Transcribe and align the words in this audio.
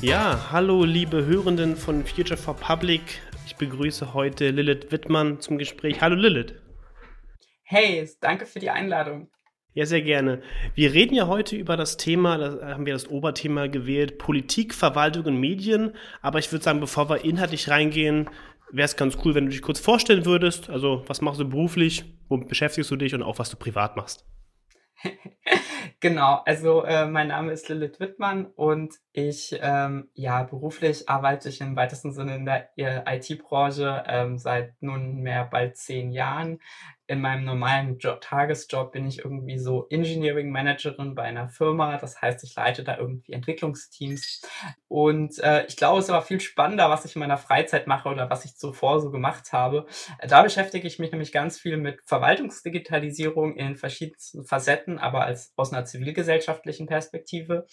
Ja, 0.00 0.52
hallo 0.52 0.84
liebe 0.84 1.26
Hörenden 1.26 1.76
von 1.76 2.06
Future 2.06 2.36
for 2.36 2.54
Public. 2.54 3.02
Ich 3.46 3.56
begrüße 3.56 4.14
heute 4.14 4.50
Lilith 4.50 4.92
Wittmann 4.92 5.40
zum 5.40 5.58
Gespräch. 5.58 6.00
Hallo 6.00 6.14
Lilith. 6.14 6.54
Hey, 7.64 8.08
danke 8.20 8.46
für 8.46 8.60
die 8.60 8.70
Einladung. 8.70 9.28
Ja, 9.74 9.86
sehr 9.86 10.02
gerne. 10.02 10.40
Wir 10.76 10.94
reden 10.94 11.16
ja 11.16 11.26
heute 11.26 11.56
über 11.56 11.76
das 11.76 11.96
Thema, 11.96 12.38
da 12.38 12.74
haben 12.74 12.86
wir 12.86 12.92
das 12.92 13.08
Oberthema 13.08 13.66
gewählt, 13.66 14.18
Politik, 14.18 14.72
Verwaltung 14.72 15.24
und 15.24 15.40
Medien. 15.40 15.96
Aber 16.22 16.38
ich 16.38 16.52
würde 16.52 16.64
sagen, 16.64 16.78
bevor 16.78 17.10
wir 17.10 17.24
inhaltlich 17.24 17.68
reingehen, 17.68 18.30
wäre 18.70 18.86
es 18.86 18.96
ganz 18.96 19.18
cool, 19.24 19.34
wenn 19.34 19.46
du 19.46 19.50
dich 19.50 19.62
kurz 19.62 19.80
vorstellen 19.80 20.24
würdest. 20.24 20.70
Also, 20.70 21.02
was 21.08 21.22
machst 21.22 21.40
du 21.40 21.48
beruflich, 21.48 22.04
womit 22.28 22.46
beschäftigst 22.46 22.88
du 22.92 22.96
dich 22.96 23.16
und 23.16 23.24
auch 23.24 23.40
was 23.40 23.50
du 23.50 23.56
privat 23.56 23.96
machst? 23.96 24.24
genau, 26.00 26.42
also 26.44 26.84
äh, 26.84 27.06
mein 27.06 27.28
Name 27.28 27.52
ist 27.52 27.68
Lilith 27.68 28.00
Wittmann 28.00 28.46
und 28.46 28.94
ich, 29.12 29.58
ähm, 29.60 30.10
ja, 30.14 30.42
beruflich 30.42 31.08
arbeite 31.08 31.48
ich 31.48 31.60
im 31.60 31.76
weitesten 31.76 32.12
Sinne 32.12 32.36
in 32.36 32.44
der 32.44 32.70
äh, 32.76 33.16
IT-Branche 33.16 34.04
ähm, 34.06 34.38
seit 34.38 34.80
nunmehr 34.82 35.44
bald 35.44 35.76
zehn 35.76 36.10
Jahren 36.10 36.60
in 37.08 37.22
meinem 37.22 37.44
normalen 37.44 37.98
Job, 37.98 38.20
Tagesjob 38.20 38.92
bin 38.92 39.06
ich 39.06 39.20
irgendwie 39.20 39.58
so 39.58 39.86
Engineering 39.88 40.50
Managerin 40.50 41.14
bei 41.14 41.22
einer 41.22 41.48
Firma. 41.48 41.96
Das 41.96 42.20
heißt, 42.20 42.44
ich 42.44 42.54
leite 42.54 42.84
da 42.84 42.98
irgendwie 42.98 43.32
Entwicklungsteams. 43.32 44.42
Und 44.88 45.38
äh, 45.38 45.64
ich 45.66 45.76
glaube, 45.76 45.98
es 45.98 46.04
ist 46.04 46.10
aber 46.10 46.20
viel 46.20 46.40
spannender, 46.40 46.90
was 46.90 47.06
ich 47.06 47.16
in 47.16 47.20
meiner 47.20 47.38
Freizeit 47.38 47.86
mache 47.86 48.10
oder 48.10 48.28
was 48.28 48.44
ich 48.44 48.56
zuvor 48.56 49.00
so 49.00 49.10
gemacht 49.10 49.54
habe. 49.54 49.86
Da 50.28 50.42
beschäftige 50.42 50.86
ich 50.86 50.98
mich 50.98 51.10
nämlich 51.10 51.32
ganz 51.32 51.58
viel 51.58 51.78
mit 51.78 51.98
Verwaltungsdigitalisierung 52.04 53.56
in 53.56 53.76
verschiedensten 53.76 54.44
Facetten, 54.44 54.98
aber 54.98 55.24
als 55.24 55.54
aus 55.56 55.72
einer 55.72 55.86
zivilgesellschaftlichen 55.86 56.86
Perspektive. 56.86 57.66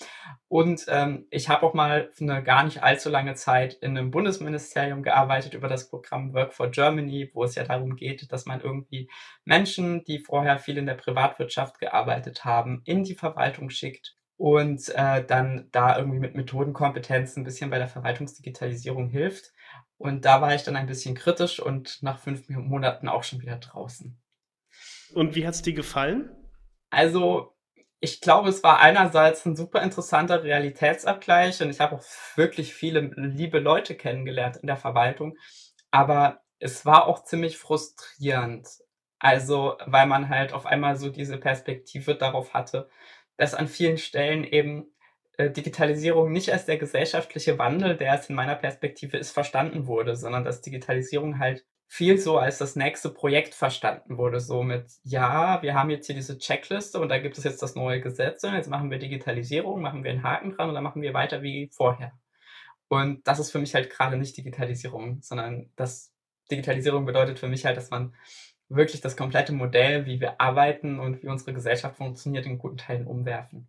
Und 0.48 0.86
ähm, 0.88 1.28
ich 1.30 1.50
habe 1.50 1.66
auch 1.66 1.74
mal 1.74 2.10
eine 2.22 2.42
gar 2.42 2.64
nicht 2.64 2.84
allzu 2.84 3.10
lange 3.10 3.36
Zeit 3.36 3.74
in 3.74 3.98
einem 3.98 4.12
Bundesministerium 4.12 5.04
gearbeitet 5.04 5.56
über 5.56 5.68
das 5.68 5.90
Programm 5.90 6.34
Work 6.34 6.54
for 6.54 6.70
Germany, 6.72 7.32
wo 7.34 7.44
es 7.44 7.56
ja 7.56 7.66
darum 7.66 7.98
geht, 7.98 8.32
dass 8.32 8.46
man 8.46 8.62
irgendwie 8.62 9.10
Menschen, 9.44 10.04
die 10.06 10.20
vorher 10.20 10.60
viel 10.60 10.78
in 10.78 10.86
der 10.86 10.96
Privatwirtschaft 10.96 11.80
gearbeitet 11.80 12.46
haben, 12.46 12.82
in 12.86 13.04
die 13.04 13.16
Verwaltung 13.16 13.70
schickt 13.70 14.16
und 14.38 14.90
äh, 14.96 15.26
dann 15.26 15.70
da 15.72 15.98
irgendwie 15.98 16.20
mit 16.20 16.36
Methodenkompetenzen 16.36 17.42
ein 17.42 17.46
bisschen 17.46 17.70
bei 17.70 17.78
der 17.78 17.88
Verwaltungsdigitalisierung 17.88 19.10
hilft. 19.10 19.54
Und 19.98 20.26
da 20.26 20.42
war 20.42 20.54
ich 20.54 20.64
dann 20.64 20.76
ein 20.76 20.88
bisschen 20.88 21.16
kritisch 21.16 21.60
und 21.60 22.00
nach 22.02 22.20
fünf 22.20 22.50
Monaten 22.50 23.08
auch 23.08 23.24
schon 23.24 23.42
wieder 23.42 23.58
draußen. 23.58 24.20
Und 25.14 25.36
wie 25.36 25.48
hat 25.48 25.54
es 25.54 25.62
dir 25.62 25.74
gefallen? 25.74 26.30
Also, 26.90 27.56
ich 28.02 28.20
glaube, 28.20 28.50
es 28.50 28.62
war 28.62 28.80
einerseits 28.80 29.46
ein 29.46 29.56
super 29.56 29.82
interessanter 29.82 30.44
Realitätsabgleich 30.44 31.62
und 31.62 31.70
ich 31.70 31.80
habe 31.80 31.96
auch 31.96 32.04
wirklich 32.36 32.74
viele 32.74 33.00
liebe 33.16 33.60
Leute 33.60 33.96
kennengelernt 33.96 34.58
in 34.58 34.68
der 34.68 34.78
Verwaltung. 34.78 35.38
Aber 35.92 36.42
es 36.60 36.86
war 36.86 37.08
auch 37.08 37.24
ziemlich 37.24 37.58
frustrierend. 37.58 38.68
Also, 39.20 39.78
weil 39.86 40.08
man 40.08 40.30
halt 40.30 40.54
auf 40.54 40.66
einmal 40.66 40.96
so 40.98 41.10
diese 41.10 41.38
Perspektive 41.38 42.16
darauf 42.16 42.54
hatte, 42.54 42.90
dass 43.38 43.54
an 43.54 43.68
vielen 43.68 43.98
Stellen 43.98 44.44
eben 44.44 44.88
äh, 45.38 45.50
Digitalisierung 45.50 46.32
nicht 46.32 46.52
als 46.52 46.66
der 46.66 46.78
gesellschaftliche 46.78 47.58
Wandel, 47.58 47.98
der 47.98 48.14
es 48.14 48.30
in 48.30 48.36
meiner 48.36 48.56
Perspektive 48.56 49.18
ist, 49.18 49.32
verstanden 49.32 49.88
wurde, 49.88 50.16
sondern 50.16 50.44
dass 50.44 50.62
Digitalisierung 50.62 51.40
halt 51.40 51.66
viel 51.88 52.18
so 52.18 52.38
als 52.38 52.58
das 52.58 52.76
nächste 52.76 53.10
Projekt 53.10 53.54
verstanden 53.54 54.18
wurde. 54.18 54.40
So 54.40 54.64
mit, 54.64 54.86
ja, 55.04 55.62
wir 55.62 55.76
haben 55.76 55.90
jetzt 55.90 56.08
hier 56.08 56.16
diese 56.16 56.38
Checkliste 56.38 57.00
und 57.00 57.10
da 57.10 57.20
gibt 57.20 57.38
es 57.38 57.44
jetzt 57.44 57.62
das 57.62 57.76
neue 57.76 58.02
Gesetz 58.02 58.44
und 58.44 58.54
jetzt 58.54 58.70
machen 58.70 58.92
wir 58.92 59.00
Digitalisierung, 59.00 59.82
machen 59.82 60.04
wir 60.04 60.12
einen 60.12 60.24
Haken 60.24 60.52
dran 60.52 60.70
und 60.70 60.76
dann 60.76 60.84
machen 60.84 61.02
wir 61.02 61.14
weiter 61.14 61.42
wie 61.42 61.70
vorher. 61.74 62.12
Und 62.88 63.28
das 63.28 63.40
ist 63.40 63.52
für 63.52 63.60
mich 63.60 63.74
halt 63.76 63.90
gerade 63.90 64.18
nicht 64.18 64.38
Digitalisierung, 64.38 65.22
sondern 65.22 65.70
das 65.76 66.14
Digitalisierung 66.52 67.06
bedeutet 67.06 67.40
für 67.40 67.48
mich 67.48 67.66
halt, 67.66 67.78
dass 67.78 67.90
man 67.90 68.14
wirklich 68.70 69.02
das 69.02 69.16
komplette 69.16 69.54
Modell, 69.54 70.06
wie 70.06 70.20
wir 70.20 70.40
arbeiten 70.42 71.00
und 71.00 71.22
wie 71.22 71.28
unsere 71.28 71.54
Gesellschaft 71.54 71.98
funktioniert, 71.98 72.46
in 72.46 72.58
guten 72.58 72.78
Teilen 72.78 73.08
umwerfen. 73.08 73.68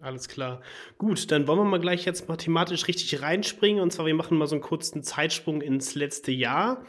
Alles 0.00 0.28
klar. 0.28 0.62
Gut, 0.96 1.30
dann 1.30 1.46
wollen 1.46 1.58
wir 1.58 1.64
mal 1.64 1.80
gleich 1.80 2.06
jetzt 2.06 2.28
mathematisch 2.28 2.88
richtig 2.88 3.20
reinspringen. 3.20 3.82
Und 3.82 3.92
zwar, 3.92 4.06
wir 4.06 4.14
machen 4.14 4.38
mal 4.38 4.46
so 4.46 4.54
einen 4.54 4.62
kurzen 4.62 5.02
Zeitsprung 5.02 5.60
ins 5.60 5.94
letzte 5.94 6.32
Jahr. 6.32 6.86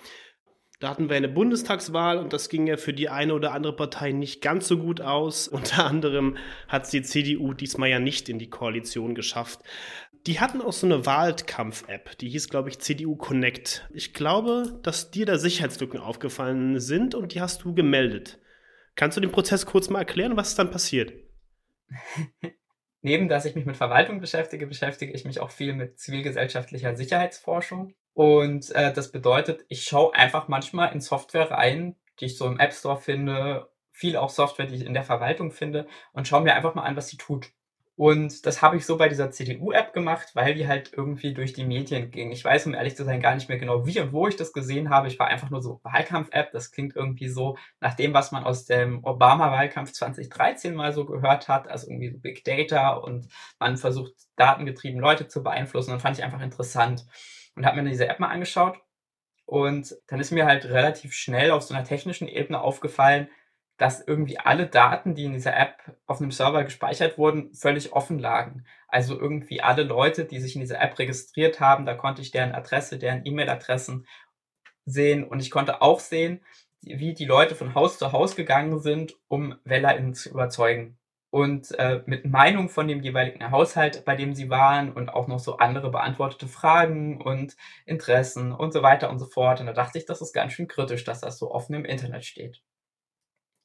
Da 0.81 0.89
hatten 0.89 1.09
wir 1.09 1.15
eine 1.15 1.29
Bundestagswahl 1.29 2.17
und 2.17 2.33
das 2.33 2.49
ging 2.49 2.65
ja 2.65 2.75
für 2.75 2.91
die 2.91 3.07
eine 3.07 3.35
oder 3.35 3.53
andere 3.53 3.75
Partei 3.75 4.13
nicht 4.13 4.41
ganz 4.41 4.67
so 4.67 4.79
gut 4.79 4.99
aus. 4.99 5.47
Unter 5.47 5.85
anderem 5.85 6.37
hat 6.67 6.91
die 6.91 7.03
CDU 7.03 7.53
diesmal 7.53 7.89
ja 7.89 7.99
nicht 7.99 8.29
in 8.29 8.39
die 8.39 8.49
Koalition 8.49 9.13
geschafft. 9.13 9.59
Die 10.25 10.39
hatten 10.39 10.59
auch 10.59 10.73
so 10.73 10.87
eine 10.87 11.05
Wahlkampf-App, 11.05 12.17
die 12.17 12.29
hieß, 12.29 12.49
glaube 12.49 12.69
ich, 12.69 12.79
CDU 12.79 13.15
Connect. 13.15 13.87
Ich 13.93 14.13
glaube, 14.13 14.79
dass 14.81 15.11
dir 15.11 15.27
da 15.27 15.37
Sicherheitslücken 15.37 15.99
aufgefallen 15.99 16.79
sind 16.79 17.13
und 17.13 17.33
die 17.33 17.41
hast 17.41 17.63
du 17.63 17.75
gemeldet. 17.75 18.39
Kannst 18.95 19.17
du 19.17 19.21
den 19.21 19.31
Prozess 19.31 19.67
kurz 19.67 19.89
mal 19.89 19.99
erklären, 19.99 20.35
was 20.35 20.55
dann 20.55 20.71
passiert? 20.71 21.13
Neben 23.03 23.29
dass 23.29 23.45
ich 23.45 23.55
mich 23.55 23.65
mit 23.65 23.77
Verwaltung 23.77 24.19
beschäftige, 24.19 24.65
beschäftige 24.65 25.13
ich 25.13 25.25
mich 25.25 25.39
auch 25.39 25.51
viel 25.51 25.73
mit 25.73 25.99
zivilgesellschaftlicher 25.99 26.95
Sicherheitsforschung. 26.95 27.93
Und 28.13 28.71
äh, 28.71 28.93
das 28.93 29.11
bedeutet, 29.11 29.65
ich 29.69 29.83
schaue 29.83 30.13
einfach 30.13 30.47
manchmal 30.47 30.93
in 30.93 31.01
Software 31.01 31.51
rein, 31.51 31.95
die 32.19 32.25
ich 32.25 32.37
so 32.37 32.45
im 32.45 32.59
App 32.59 32.73
Store 32.73 32.97
finde, 32.97 33.69
viel 33.91 34.17
auch 34.17 34.29
Software, 34.29 34.65
die 34.65 34.75
ich 34.75 34.85
in 34.85 34.93
der 34.93 35.03
Verwaltung 35.03 35.51
finde, 35.51 35.87
und 36.13 36.27
schaue 36.27 36.41
mir 36.41 36.55
einfach 36.55 36.75
mal 36.75 36.83
an, 36.83 36.95
was 36.95 37.07
sie 37.09 37.17
tut. 37.17 37.51
Und 38.01 38.47
das 38.47 38.63
habe 38.63 38.77
ich 38.77 38.85
so 38.87 38.97
bei 38.97 39.09
dieser 39.09 39.29
CDU-App 39.29 39.93
gemacht, 39.93 40.29
weil 40.33 40.55
die 40.55 40.67
halt 40.67 40.91
irgendwie 40.91 41.35
durch 41.35 41.53
die 41.53 41.65
Medien 41.65 42.09
ging. 42.09 42.31
Ich 42.31 42.43
weiß, 42.43 42.65
um 42.65 42.73
ehrlich 42.73 42.95
zu 42.95 43.03
sein, 43.03 43.21
gar 43.21 43.35
nicht 43.35 43.47
mehr 43.47 43.59
genau, 43.59 43.85
wie 43.85 43.99
und 43.99 44.11
wo 44.11 44.27
ich 44.27 44.35
das 44.35 44.53
gesehen 44.53 44.89
habe. 44.89 45.07
Ich 45.07 45.19
war 45.19 45.27
einfach 45.27 45.51
nur 45.51 45.61
so 45.61 45.81
Wahlkampf-App. 45.83 46.51
Das 46.51 46.71
klingt 46.71 46.95
irgendwie 46.95 47.27
so 47.27 47.57
nach 47.79 47.93
dem, 47.93 48.13
was 48.13 48.31
man 48.31 48.43
aus 48.43 48.65
dem 48.65 49.03
Obama-Wahlkampf 49.03 49.91
2013 49.91 50.73
mal 50.73 50.93
so 50.93 51.05
gehört 51.05 51.47
hat. 51.47 51.67
Also 51.67 51.91
irgendwie 51.91 52.09
so 52.09 52.17
Big 52.17 52.43
Data 52.43 52.93
und 52.93 53.27
man 53.59 53.77
versucht, 53.77 54.13
datengetrieben 54.35 54.99
Leute 54.99 55.27
zu 55.27 55.43
beeinflussen. 55.43 55.93
Und 55.93 56.01
fand 56.01 56.17
ich 56.17 56.23
einfach 56.23 56.41
interessant. 56.41 57.05
Und 57.61 57.67
habe 57.67 57.79
mir 57.79 57.87
diese 57.87 58.07
App 58.07 58.19
mal 58.19 58.29
angeschaut. 58.29 58.79
Und 59.45 59.95
dann 60.07 60.19
ist 60.19 60.31
mir 60.31 60.47
halt 60.47 60.65
relativ 60.65 61.13
schnell 61.13 61.51
auf 61.51 61.61
so 61.61 61.75
einer 61.75 61.83
technischen 61.83 62.27
Ebene 62.27 62.59
aufgefallen, 62.59 63.29
dass 63.77 64.01
irgendwie 64.01 64.39
alle 64.39 64.65
Daten, 64.65 65.13
die 65.13 65.25
in 65.25 65.33
dieser 65.33 65.55
App 65.55 65.95
auf 66.07 66.19
einem 66.19 66.31
Server 66.31 66.63
gespeichert 66.63 67.19
wurden, 67.19 67.53
völlig 67.53 67.93
offen 67.93 68.17
lagen. 68.17 68.65
Also 68.87 69.19
irgendwie 69.19 69.61
alle 69.61 69.83
Leute, 69.83 70.25
die 70.25 70.39
sich 70.39 70.55
in 70.55 70.61
dieser 70.61 70.81
App 70.81 70.97
registriert 70.97 71.59
haben, 71.59 71.85
da 71.85 71.93
konnte 71.93 72.23
ich 72.23 72.31
deren 72.31 72.53
Adresse, 72.55 72.97
deren 72.97 73.23
E-Mail-Adressen 73.23 74.07
sehen 74.85 75.23
und 75.23 75.39
ich 75.39 75.51
konnte 75.51 75.83
auch 75.83 75.99
sehen, 75.99 76.43
wie 76.81 77.13
die 77.13 77.25
Leute 77.25 77.53
von 77.53 77.75
Haus 77.75 77.99
zu 77.99 78.11
Haus 78.11 78.35
gegangen 78.35 78.79
sind, 78.79 79.13
um 79.27 79.59
WählerInnen 79.65 80.15
zu 80.15 80.31
überzeugen. 80.31 80.97
Und 81.31 81.71
äh, 81.79 82.03
mit 82.05 82.25
Meinung 82.25 82.69
von 82.69 82.87
dem 82.87 83.01
jeweiligen 83.01 83.51
Haushalt, 83.51 84.05
bei 84.05 84.15
dem 84.15 84.35
sie 84.35 84.49
waren 84.49 84.91
und 84.91 85.09
auch 85.09 85.27
noch 85.27 85.39
so 85.39 85.57
andere 85.57 85.89
beantwortete 85.89 86.47
Fragen 86.47 87.21
und 87.21 87.55
Interessen 87.85 88.51
und 88.51 88.73
so 88.73 88.83
weiter 88.83 89.09
und 89.09 89.17
so 89.17 89.25
fort. 89.25 89.61
Und 89.61 89.65
da 89.67 89.73
dachte 89.73 89.97
ich, 89.97 90.05
das 90.05 90.21
ist 90.21 90.33
ganz 90.33 90.53
schön 90.53 90.67
kritisch, 90.67 91.05
dass 91.05 91.21
das 91.21 91.39
so 91.39 91.51
offen 91.51 91.73
im 91.73 91.85
Internet 91.85 92.25
steht. 92.25 92.61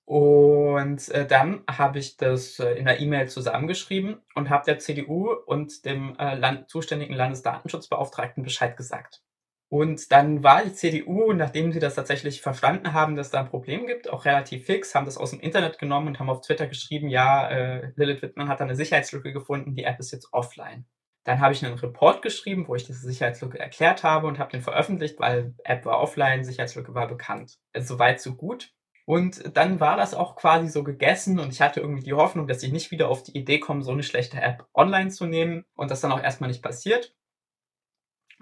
Und 0.06 1.09
äh, 1.09 1.27
dann 1.27 1.65
habe 1.69 1.99
ich 1.99 2.16
das 2.16 2.60
äh, 2.60 2.75
in 2.75 2.84
der 2.84 3.00
E-Mail 3.00 3.28
zusammengeschrieben 3.28 4.22
und 4.37 4.50
habe 4.50 4.65
der 4.65 4.78
CDU 4.78 5.33
und 5.33 5.84
dem 5.84 6.16
äh, 6.19 6.37
Land 6.37 6.71
zuständigen 6.71 7.15
Landesdatenschutzbeauftragten 7.15 8.44
Bescheid 8.44 8.77
gesagt. 8.77 9.25
Und 9.69 10.12
dann 10.12 10.44
war 10.44 10.62
die 10.62 10.72
CDU, 10.72 11.32
nachdem 11.32 11.72
sie 11.72 11.81
das 11.81 11.97
tatsächlich 11.97 12.41
verstanden 12.41 12.93
haben, 12.93 13.16
dass 13.16 13.31
da 13.31 13.41
ein 13.41 13.49
Problem 13.49 13.87
gibt, 13.87 14.09
auch 14.09 14.25
relativ 14.25 14.66
fix, 14.66 14.94
haben 14.94 15.06
das 15.06 15.19
aus 15.19 15.31
dem 15.31 15.41
Internet 15.41 15.78
genommen 15.78 16.09
und 16.09 16.21
haben 16.21 16.31
auf 16.31 16.41
Twitter 16.41 16.69
geschrieben, 16.69 17.09
ja, 17.09 17.49
äh, 17.49 17.93
Lilith 17.97 18.22
Wittmann 18.22 18.49
hat 18.49 18.60
da 18.60 18.65
eine 18.65 18.77
Sicherheitslücke 18.77 19.32
gefunden, 19.32 19.75
die 19.75 19.84
App 19.84 19.99
ist 19.99 20.12
jetzt 20.12 20.32
offline. 20.32 20.87
Dann 21.24 21.41
habe 21.41 21.53
ich 21.53 21.65
einen 21.65 21.77
Report 21.78 22.22
geschrieben, 22.22 22.68
wo 22.68 22.77
ich 22.77 22.84
diese 22.84 23.01
Sicherheitslücke 23.01 23.59
erklärt 23.59 24.04
habe 24.04 24.28
und 24.28 24.39
habe 24.39 24.53
den 24.53 24.63
veröffentlicht, 24.63 25.18
weil 25.18 25.54
App 25.65 25.84
war 25.84 26.01
offline, 26.01 26.45
Sicherheitslücke 26.45 26.95
war 26.95 27.09
bekannt. 27.09 27.59
Also 27.72 27.95
soweit 27.95 28.21
so 28.21 28.36
gut. 28.36 28.72
Und 29.07 29.57
dann 29.57 29.80
war 29.80 29.97
das 29.97 30.15
auch 30.15 30.36
quasi 30.36 30.68
so 30.68 30.84
gegessen 30.84 31.41
und 31.41 31.53
ich 31.53 31.60
hatte 31.60 31.80
irgendwie 31.80 32.03
die 32.03 32.13
Hoffnung, 32.13 32.47
dass 32.47 32.63
ich 32.63 32.72
nicht 32.72 32.92
wieder 32.92 33.09
auf 33.09 33.24
die 33.24 33.36
Idee 33.36 33.59
komme, 33.59 33.83
so 33.83 33.91
eine 33.91 34.04
schlechte 34.04 34.41
App 34.41 34.66
online 34.74 35.10
zu 35.10 35.27
nehmen 35.27 35.65
und 35.74 35.91
das 35.91 36.01
dann 36.01 36.13
auch 36.13 36.22
erstmal 36.22 36.51
nicht 36.51 36.63
passiert. 36.63 37.15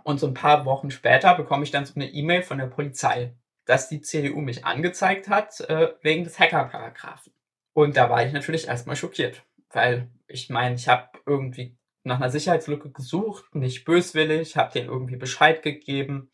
Und 0.04 0.20
so 0.20 0.26
ein 0.26 0.34
paar 0.34 0.64
Wochen 0.66 0.90
später 0.90 1.34
bekomme 1.34 1.64
ich 1.64 1.70
dann 1.70 1.86
so 1.86 1.94
eine 1.96 2.08
E-Mail 2.08 2.42
von 2.42 2.58
der 2.58 2.66
Polizei, 2.66 3.34
dass 3.64 3.88
die 3.88 4.02
CDU 4.02 4.40
mich 4.40 4.64
angezeigt 4.64 5.28
hat 5.28 5.60
äh, 5.62 5.94
wegen 6.02 6.24
des 6.24 6.38
Hacker-Paragraphen. 6.38 7.32
Und 7.72 7.96
da 7.96 8.08
war 8.10 8.24
ich 8.24 8.32
natürlich 8.32 8.68
erstmal 8.68 8.96
schockiert, 8.96 9.42
weil 9.70 10.10
ich 10.28 10.50
meine, 10.50 10.76
ich 10.76 10.88
habe 10.88 11.08
irgendwie 11.26 11.76
nach 12.04 12.16
einer 12.16 12.30
Sicherheitslücke 12.30 12.90
gesucht, 12.90 13.54
nicht 13.54 13.84
böswillig, 13.86 14.56
habe 14.56 14.72
denen 14.72 14.90
irgendwie 14.90 15.16
Bescheid 15.16 15.62
gegeben 15.62 16.30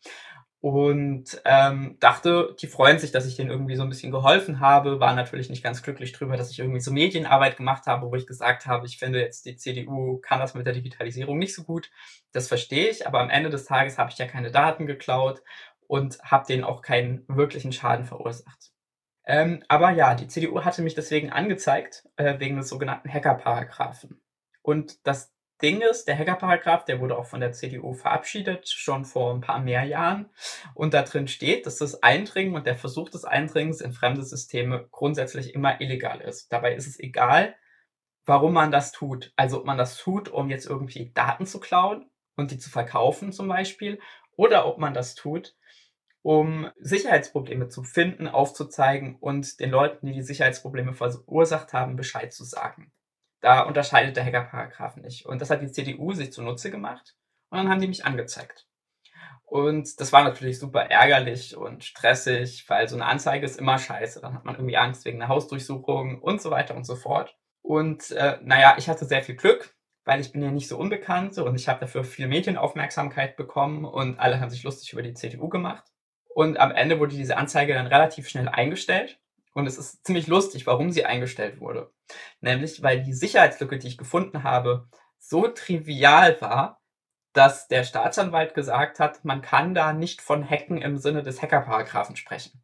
und 0.61 1.41
ähm, 1.43 1.97
dachte, 1.99 2.55
die 2.61 2.67
freuen 2.67 2.99
sich, 2.99 3.11
dass 3.11 3.25
ich 3.25 3.35
denen 3.35 3.49
irgendwie 3.49 3.75
so 3.75 3.81
ein 3.81 3.89
bisschen 3.89 4.11
geholfen 4.11 4.59
habe, 4.59 4.99
war 4.99 5.15
natürlich 5.15 5.49
nicht 5.49 5.63
ganz 5.63 5.81
glücklich 5.81 6.11
drüber, 6.11 6.37
dass 6.37 6.51
ich 6.51 6.59
irgendwie 6.59 6.79
so 6.79 6.91
Medienarbeit 6.91 7.57
gemacht 7.57 7.87
habe, 7.87 8.11
wo 8.11 8.15
ich 8.15 8.27
gesagt 8.27 8.67
habe, 8.67 8.85
ich 8.85 8.99
finde 8.99 9.19
jetzt 9.19 9.45
die 9.47 9.57
CDU 9.57 10.19
kann 10.19 10.39
das 10.39 10.53
mit 10.53 10.67
der 10.67 10.73
Digitalisierung 10.73 11.39
nicht 11.39 11.55
so 11.55 11.63
gut. 11.63 11.89
Das 12.31 12.47
verstehe 12.47 12.89
ich, 12.89 13.07
aber 13.07 13.21
am 13.21 13.31
Ende 13.31 13.49
des 13.49 13.65
Tages 13.65 13.97
habe 13.97 14.11
ich 14.11 14.19
ja 14.19 14.27
keine 14.27 14.51
Daten 14.51 14.85
geklaut 14.85 15.41
und 15.87 16.19
habe 16.23 16.45
denen 16.45 16.63
auch 16.63 16.83
keinen 16.83 17.25
wirklichen 17.27 17.73
Schaden 17.73 18.05
verursacht. 18.05 18.71
Ähm, 19.25 19.63
aber 19.67 19.89
ja, 19.91 20.13
die 20.13 20.27
CDU 20.27 20.63
hatte 20.63 20.83
mich 20.83 20.93
deswegen 20.93 21.31
angezeigt, 21.31 22.07
äh, 22.17 22.39
wegen 22.39 22.57
des 22.57 22.69
sogenannten 22.69 23.11
Hacker-Paragraphen. 23.11 24.21
Und 24.61 25.05
das 25.07 25.33
Ding 25.61 25.81
ist, 25.81 26.07
der 26.07 26.17
Hackerparagraph, 26.17 26.85
der 26.85 26.99
wurde 26.99 27.17
auch 27.17 27.25
von 27.25 27.39
der 27.39 27.51
CDU 27.51 27.93
verabschiedet, 27.93 28.69
schon 28.69 29.05
vor 29.05 29.33
ein 29.33 29.41
paar 29.41 29.59
mehr 29.59 29.83
Jahren. 29.83 30.29
Und 30.73 30.93
da 30.93 31.03
drin 31.03 31.27
steht, 31.27 31.65
dass 31.65 31.77
das 31.77 32.03
Eindringen 32.03 32.55
und 32.55 32.65
der 32.65 32.77
Versuch 32.77 33.09
des 33.09 33.25
Eindringens 33.25 33.81
in 33.81 33.93
fremde 33.93 34.23
Systeme 34.23 34.87
grundsätzlich 34.91 35.53
immer 35.53 35.79
illegal 35.81 36.21
ist. 36.21 36.51
Dabei 36.51 36.75
ist 36.75 36.87
es 36.87 36.99
egal, 36.99 37.55
warum 38.25 38.53
man 38.53 38.71
das 38.71 38.91
tut. 38.91 39.33
Also 39.35 39.59
ob 39.59 39.65
man 39.65 39.77
das 39.77 39.97
tut, 39.97 40.29
um 40.29 40.49
jetzt 40.49 40.65
irgendwie 40.65 41.11
Daten 41.13 41.45
zu 41.45 41.59
klauen 41.59 42.09
und 42.35 42.51
die 42.51 42.57
zu 42.57 42.69
verkaufen 42.69 43.31
zum 43.31 43.47
Beispiel, 43.47 43.99
oder 44.35 44.65
ob 44.65 44.77
man 44.77 44.93
das 44.93 45.15
tut, 45.15 45.55
um 46.21 46.69
Sicherheitsprobleme 46.79 47.67
zu 47.67 47.83
finden, 47.83 48.27
aufzuzeigen 48.27 49.15
und 49.19 49.59
den 49.59 49.71
Leuten, 49.71 50.05
die 50.05 50.13
die 50.13 50.21
Sicherheitsprobleme 50.21 50.93
verursacht 50.93 51.73
haben, 51.73 51.95
Bescheid 51.95 52.31
zu 52.33 52.43
sagen. 52.43 52.91
Da 53.41 53.61
unterscheidet 53.61 54.15
der 54.15 54.25
Hackerparagraph 54.25 54.97
nicht. 54.97 55.25
Und 55.25 55.41
das 55.41 55.49
hat 55.49 55.61
die 55.61 55.71
CDU 55.71 56.13
sich 56.13 56.31
zunutze 56.31 56.71
gemacht 56.71 57.15
und 57.49 57.57
dann 57.57 57.69
haben 57.69 57.81
die 57.81 57.87
mich 57.87 58.05
angezeigt. 58.05 58.67
Und 59.51 59.99
das 59.99 60.13
war 60.13 60.23
natürlich 60.23 60.59
super 60.59 60.89
ärgerlich 60.89 61.57
und 61.57 61.83
stressig, 61.83 62.63
weil 62.69 62.87
so 62.87 62.95
eine 62.95 63.05
Anzeige 63.05 63.45
ist 63.45 63.59
immer 63.59 63.77
scheiße. 63.77 64.21
Dann 64.21 64.33
hat 64.33 64.45
man 64.45 64.55
irgendwie 64.55 64.77
Angst 64.77 65.03
wegen 65.03 65.21
einer 65.21 65.27
Hausdurchsuchung 65.27 66.21
und 66.21 66.41
so 66.41 66.51
weiter 66.51 66.75
und 66.75 66.85
so 66.85 66.95
fort. 66.95 67.35
Und 67.61 68.11
äh, 68.11 68.37
naja, 68.43 68.75
ich 68.77 68.87
hatte 68.87 69.05
sehr 69.05 69.23
viel 69.23 69.35
Glück, 69.35 69.75
weil 70.05 70.21
ich 70.21 70.31
bin 70.31 70.41
ja 70.41 70.51
nicht 70.51 70.69
so 70.69 70.77
unbekannt 70.77 71.37
und 71.37 71.55
ich 71.55 71.67
habe 71.67 71.81
dafür 71.81 72.03
viel 72.03 72.27
Medienaufmerksamkeit 72.27 73.35
bekommen 73.35 73.83
und 73.83 74.19
alle 74.19 74.39
haben 74.39 74.49
sich 74.49 74.63
lustig 74.63 74.93
über 74.93 75.01
die 75.01 75.13
CDU 75.13 75.49
gemacht. 75.49 75.83
Und 76.33 76.57
am 76.57 76.71
Ende 76.71 76.99
wurde 76.99 77.15
diese 77.15 77.35
Anzeige 77.35 77.73
dann 77.73 77.87
relativ 77.87 78.29
schnell 78.29 78.47
eingestellt. 78.47 79.19
Und 79.53 79.67
es 79.67 79.77
ist 79.77 80.05
ziemlich 80.05 80.27
lustig, 80.27 80.65
warum 80.67 80.91
sie 80.91 81.05
eingestellt 81.05 81.59
wurde. 81.59 81.91
Nämlich, 82.39 82.81
weil 82.83 83.03
die 83.03 83.13
Sicherheitslücke, 83.13 83.77
die 83.77 83.87
ich 83.87 83.97
gefunden 83.97 84.43
habe, 84.43 84.87
so 85.19 85.47
trivial 85.47 86.39
war, 86.41 86.81
dass 87.33 87.67
der 87.67 87.83
Staatsanwalt 87.83 88.53
gesagt 88.53 88.99
hat, 88.99 89.23
man 89.23 89.41
kann 89.41 89.73
da 89.73 89.93
nicht 89.93 90.21
von 90.21 90.47
Hacken 90.47 90.81
im 90.81 90.97
Sinne 90.97 91.23
des 91.23 91.41
Hackerparagraphen 91.41 92.15
sprechen. 92.15 92.61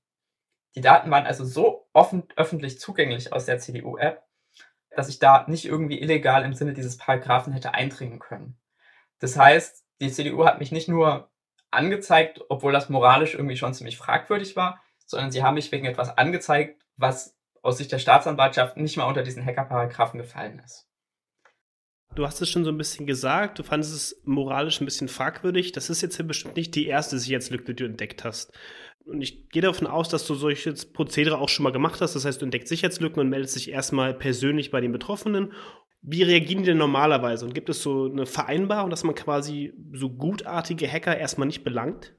Die 0.76 0.82
Daten 0.82 1.10
waren 1.10 1.26
also 1.26 1.46
so 1.46 1.88
offen, 1.94 2.24
öffentlich 2.36 2.80
zugänglich 2.80 3.34
aus 3.34 3.46
der 3.46 3.60
CDU-App, 3.60 4.24
dass 4.92 5.10
ich 5.10 5.20
da 5.20 5.46
nicht 5.48 5.66
irgendwie 5.66 6.00
illegal 6.02 6.44
im 6.44 6.54
Sinne 6.54 6.74
dieses 6.74 6.98
Paragraphen 6.98 7.54
hätte 7.54 7.74
eindringen 7.74 8.20
können. 8.20 8.60
Das 9.20 9.38
heißt, 9.38 9.86
die 10.02 10.12
CDU 10.12 10.46
hat 10.46 10.60
mich 10.60 10.72
nicht 10.72 10.88
nur 10.88 11.32
angezeigt, 11.72 12.42
obwohl 12.50 12.74
das 12.74 12.90
moralisch 12.90 13.34
irgendwie 13.34 13.58
schon 13.58 13.74
ziemlich 13.74 13.98
fragwürdig 13.98 14.56
war, 14.56 14.82
sondern 15.08 15.32
sie 15.32 15.42
haben 15.44 15.56
mich 15.56 15.72
wegen 15.72 15.86
etwas 15.86 16.16
angezeigt, 16.18 16.84
was 16.98 17.36
aus 17.64 17.78
Sicht 17.78 17.92
der 17.92 18.00
Staatsanwaltschaft 18.00 18.78
nicht 18.78 18.98
mal 18.98 19.06
unter 19.06 19.24
diesen 19.24 19.44
Hackerparagraphen 19.44 20.20
gefallen 20.20 20.62
ist. 20.64 20.86
Du 22.16 22.26
hast 22.26 22.42
es 22.42 22.50
schon 22.50 22.64
so 22.64 22.72
ein 22.72 22.78
bisschen 22.78 23.06
gesagt, 23.06 23.60
du 23.60 23.64
fandest 23.64 23.94
es 23.94 24.22
moralisch 24.24 24.82
ein 24.82 24.86
bisschen 24.86 25.08
fragwürdig. 25.08 25.72
Das 25.72 25.90
ist 25.90 26.02
jetzt 26.02 26.18
ja 26.18 26.26
bestimmt 26.26 26.56
nicht 26.56 26.74
die 26.76 26.88
erste 26.88 27.20
Sicherheitslücke, 27.20 27.66
die 27.66 27.76
du 27.76 27.86
entdeckt 27.86 28.24
hast. 28.24 28.52
Und 29.06 29.22
ich 29.22 29.50
gehe 29.50 29.62
davon 29.62 29.88
aus, 29.88 30.10
dass 30.10 30.26
du 30.26 30.36
solche 30.36 30.74
Prozedere 30.74 31.38
auch 31.38 31.50
schon 31.50 31.64
mal 31.64 31.72
gemacht 31.72 32.02
hast. 32.02 32.16
Das 32.16 32.26
heißt, 32.26 32.42
du 32.42 32.46
entdeckst 32.46 32.70
Sicherheitslücken 32.70 33.20
und 33.20 33.30
meldest 33.30 33.56
dich 33.56 33.72
erstmal 33.72 34.14
persönlich 34.14 34.72
bei 34.72 34.82
den 34.82 34.92
Betroffenen. 34.92 35.54
Wie 36.02 36.24
reagieren 36.24 36.64
die 36.64 36.70
denn 36.70 36.78
normalerweise? 36.78 37.46
Und 37.46 37.54
gibt 37.54 37.70
es 37.70 37.82
so 37.82 38.06
eine 38.06 38.26
Vereinbarung, 38.26 38.90
dass 38.90 39.04
man 39.04 39.16
quasi 39.16 39.74
so 39.94 40.10
gutartige 40.10 40.92
Hacker 40.92 41.18
erstmal 41.18 41.48
nicht 41.48 41.64
belangt? 41.64 42.17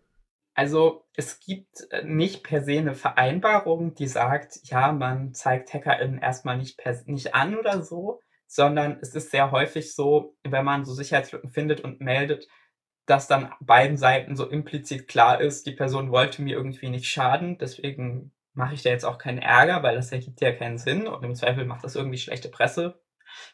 Also 0.59 1.05
es 1.15 1.39
gibt 1.39 1.87
äh, 1.93 2.03
nicht 2.03 2.43
per 2.43 2.65
se 2.65 2.79
eine 2.79 2.97
Vereinbarung, 2.97 3.95
die 3.95 4.09
sagt, 4.09 4.59
ja, 4.65 4.91
man 4.91 5.33
zeigt 5.33 5.73
HackerInnen 5.73 6.19
erstmal 6.19 6.59
nicht, 6.59 6.79
per, 6.79 7.01
nicht 7.07 7.33
an 7.37 7.57
oder 7.57 7.85
so, 7.85 8.21
sondern 8.49 8.99
es 9.01 9.15
ist 9.15 9.31
sehr 9.31 9.53
häufig 9.53 9.95
so, 9.95 10.37
wenn 10.43 10.65
man 10.65 10.85
so 10.85 10.93
Sicherheitslücken 10.95 11.51
findet 11.51 11.83
und 11.83 12.01
meldet, 12.01 12.49
dass 13.07 13.29
dann 13.29 13.53
beiden 13.61 13.97
Seiten 13.97 14.35
so 14.35 14.51
implizit 14.51 15.07
klar 15.07 15.41
ist, 15.41 15.65
die 15.65 15.77
Person 15.77 16.11
wollte 16.11 16.43
mir 16.43 16.57
irgendwie 16.57 16.91
nicht 16.91 17.07
schaden, 17.07 17.57
deswegen 17.59 18.33
mache 18.53 18.75
ich 18.75 18.83
da 18.83 18.91
jetzt 18.91 19.05
auch 19.05 19.19
keinen 19.19 19.39
Ärger, 19.39 19.85
weil 19.85 19.95
das 19.95 20.11
ergibt 20.11 20.41
ja 20.41 20.51
keinen 20.51 20.79
Sinn 20.79 21.07
und 21.07 21.23
im 21.23 21.37
Zweifel 21.37 21.67
macht 21.67 21.85
das 21.85 21.95
irgendwie 21.95 22.19
schlechte 22.19 22.49
Presse 22.49 23.01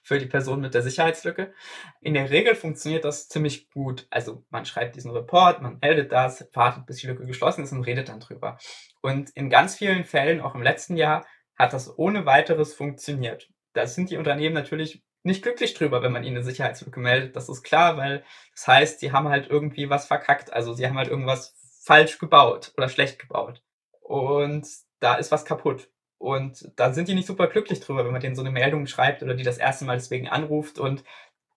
für 0.03 0.19
die 0.19 0.27
Person 0.27 0.61
mit 0.61 0.75
der 0.75 0.83
Sicherheitslücke. 0.83 1.53
In 2.01 2.15
der 2.15 2.31
Regel 2.31 2.55
funktioniert 2.55 3.05
das 3.05 3.29
ziemlich 3.29 3.71
gut. 3.71 4.07
Also 4.11 4.45
man 4.51 4.65
schreibt 4.65 4.97
diesen 4.97 5.11
Report, 5.11 5.63
man 5.63 5.79
meldet 5.81 6.13
das, 6.13 6.49
wartet, 6.53 6.87
bis 6.87 6.99
die 6.99 7.07
Lücke 7.07 7.27
geschlossen 7.27 7.65
ist 7.65 7.73
und 7.73 7.85
redet 7.85 8.09
dann 8.09 8.21
drüber. 8.21 8.59
Und 9.03 9.31
in 9.31 9.51
ganz 9.51 9.77
vielen 9.77 10.05
Fällen, 10.05 10.41
auch 10.41 10.55
im 10.55 10.63
letzten 10.63 10.97
Jahr, 10.97 11.27
hat 11.57 11.73
das 11.73 11.99
ohne 11.99 12.27
weiteres 12.27 12.75
funktioniert. 12.75 13.49
Da 13.73 13.87
sind 13.87 14.11
die 14.11 14.17
Unternehmen 14.17 14.55
natürlich 14.55 15.05
nicht 15.25 15.43
glücklich 15.43 15.75
drüber, 15.75 16.03
wenn 16.03 16.13
man 16.13 16.23
ihnen 16.23 16.37
eine 16.37 16.45
Sicherheitslücke 16.45 17.01
meldet. 17.01 17.35
Das 17.35 17.49
ist 17.49 17.63
klar, 17.63 17.97
weil 17.97 18.25
das 18.55 18.67
heißt, 18.67 19.01
sie 19.01 19.13
haben 19.13 19.29
halt 19.29 19.49
irgendwie 19.49 19.89
was 19.89 20.07
verkackt. 20.07 20.53
Also 20.53 20.75
sie 20.75 20.87
haben 20.87 20.99
halt 20.99 21.09
irgendwas 21.09 21.57
falsch 21.83 22.19
gebaut 22.19 22.73
oder 22.77 22.89
schlecht 22.89 23.19
gebaut. 23.19 23.63
Und 24.01 24.67
da 25.01 25.15
ist 25.15 25.33
was 25.33 25.45
kaputt. 25.45 25.89
Und 26.19 26.71
da 26.77 26.93
sind 26.93 27.09
die 27.09 27.15
nicht 27.15 27.27
super 27.27 27.49
glücklich 27.49 27.81
drüber, 27.81 28.05
wenn 28.05 28.13
man 28.13 28.21
denen 28.21 28.35
so 28.35 28.43
eine 28.43 28.51
Meldung 28.51 28.87
schreibt 28.87 29.23
oder 29.23 29.35
die 29.35 29.43
das 29.43 29.59
erste 29.59 29.85
Mal 29.85 29.97
deswegen 29.97 30.29
anruft 30.29 30.79
und 30.79 31.05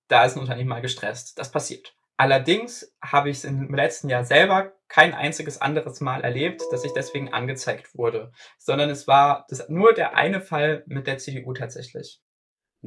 da 0.08 0.26
ist 0.26 0.36
ein 0.36 0.42
Unternehmen 0.42 0.70
mal 0.70 0.82
gestresst. 0.82 1.38
Das 1.38 1.52
passiert. 1.52 1.96
Allerdings 2.18 2.96
habe 3.02 3.30
ich 3.30 3.38
es 3.38 3.46
im 3.46 3.74
letzten 3.74 4.10
Jahr 4.10 4.26
selber 4.26 4.74
kein 4.88 5.14
einziges 5.14 5.62
anderes 5.62 6.02
Mal 6.02 6.22
erlebt, 6.22 6.64
dass 6.72 6.84
ich 6.84 6.94
deswegen 6.94 7.32
angezeigt 7.32 7.96
wurde, 7.96 8.32
sondern 8.58 8.90
es 8.90 9.08
war 9.08 9.46
das, 9.50 9.70
nur 9.70 9.94
der 9.94 10.16
eine 10.16 10.42
Fall 10.42 10.84
mit 10.88 11.06
der 11.06 11.20
CDU 11.20 11.54
tatsächlich. 11.54 12.22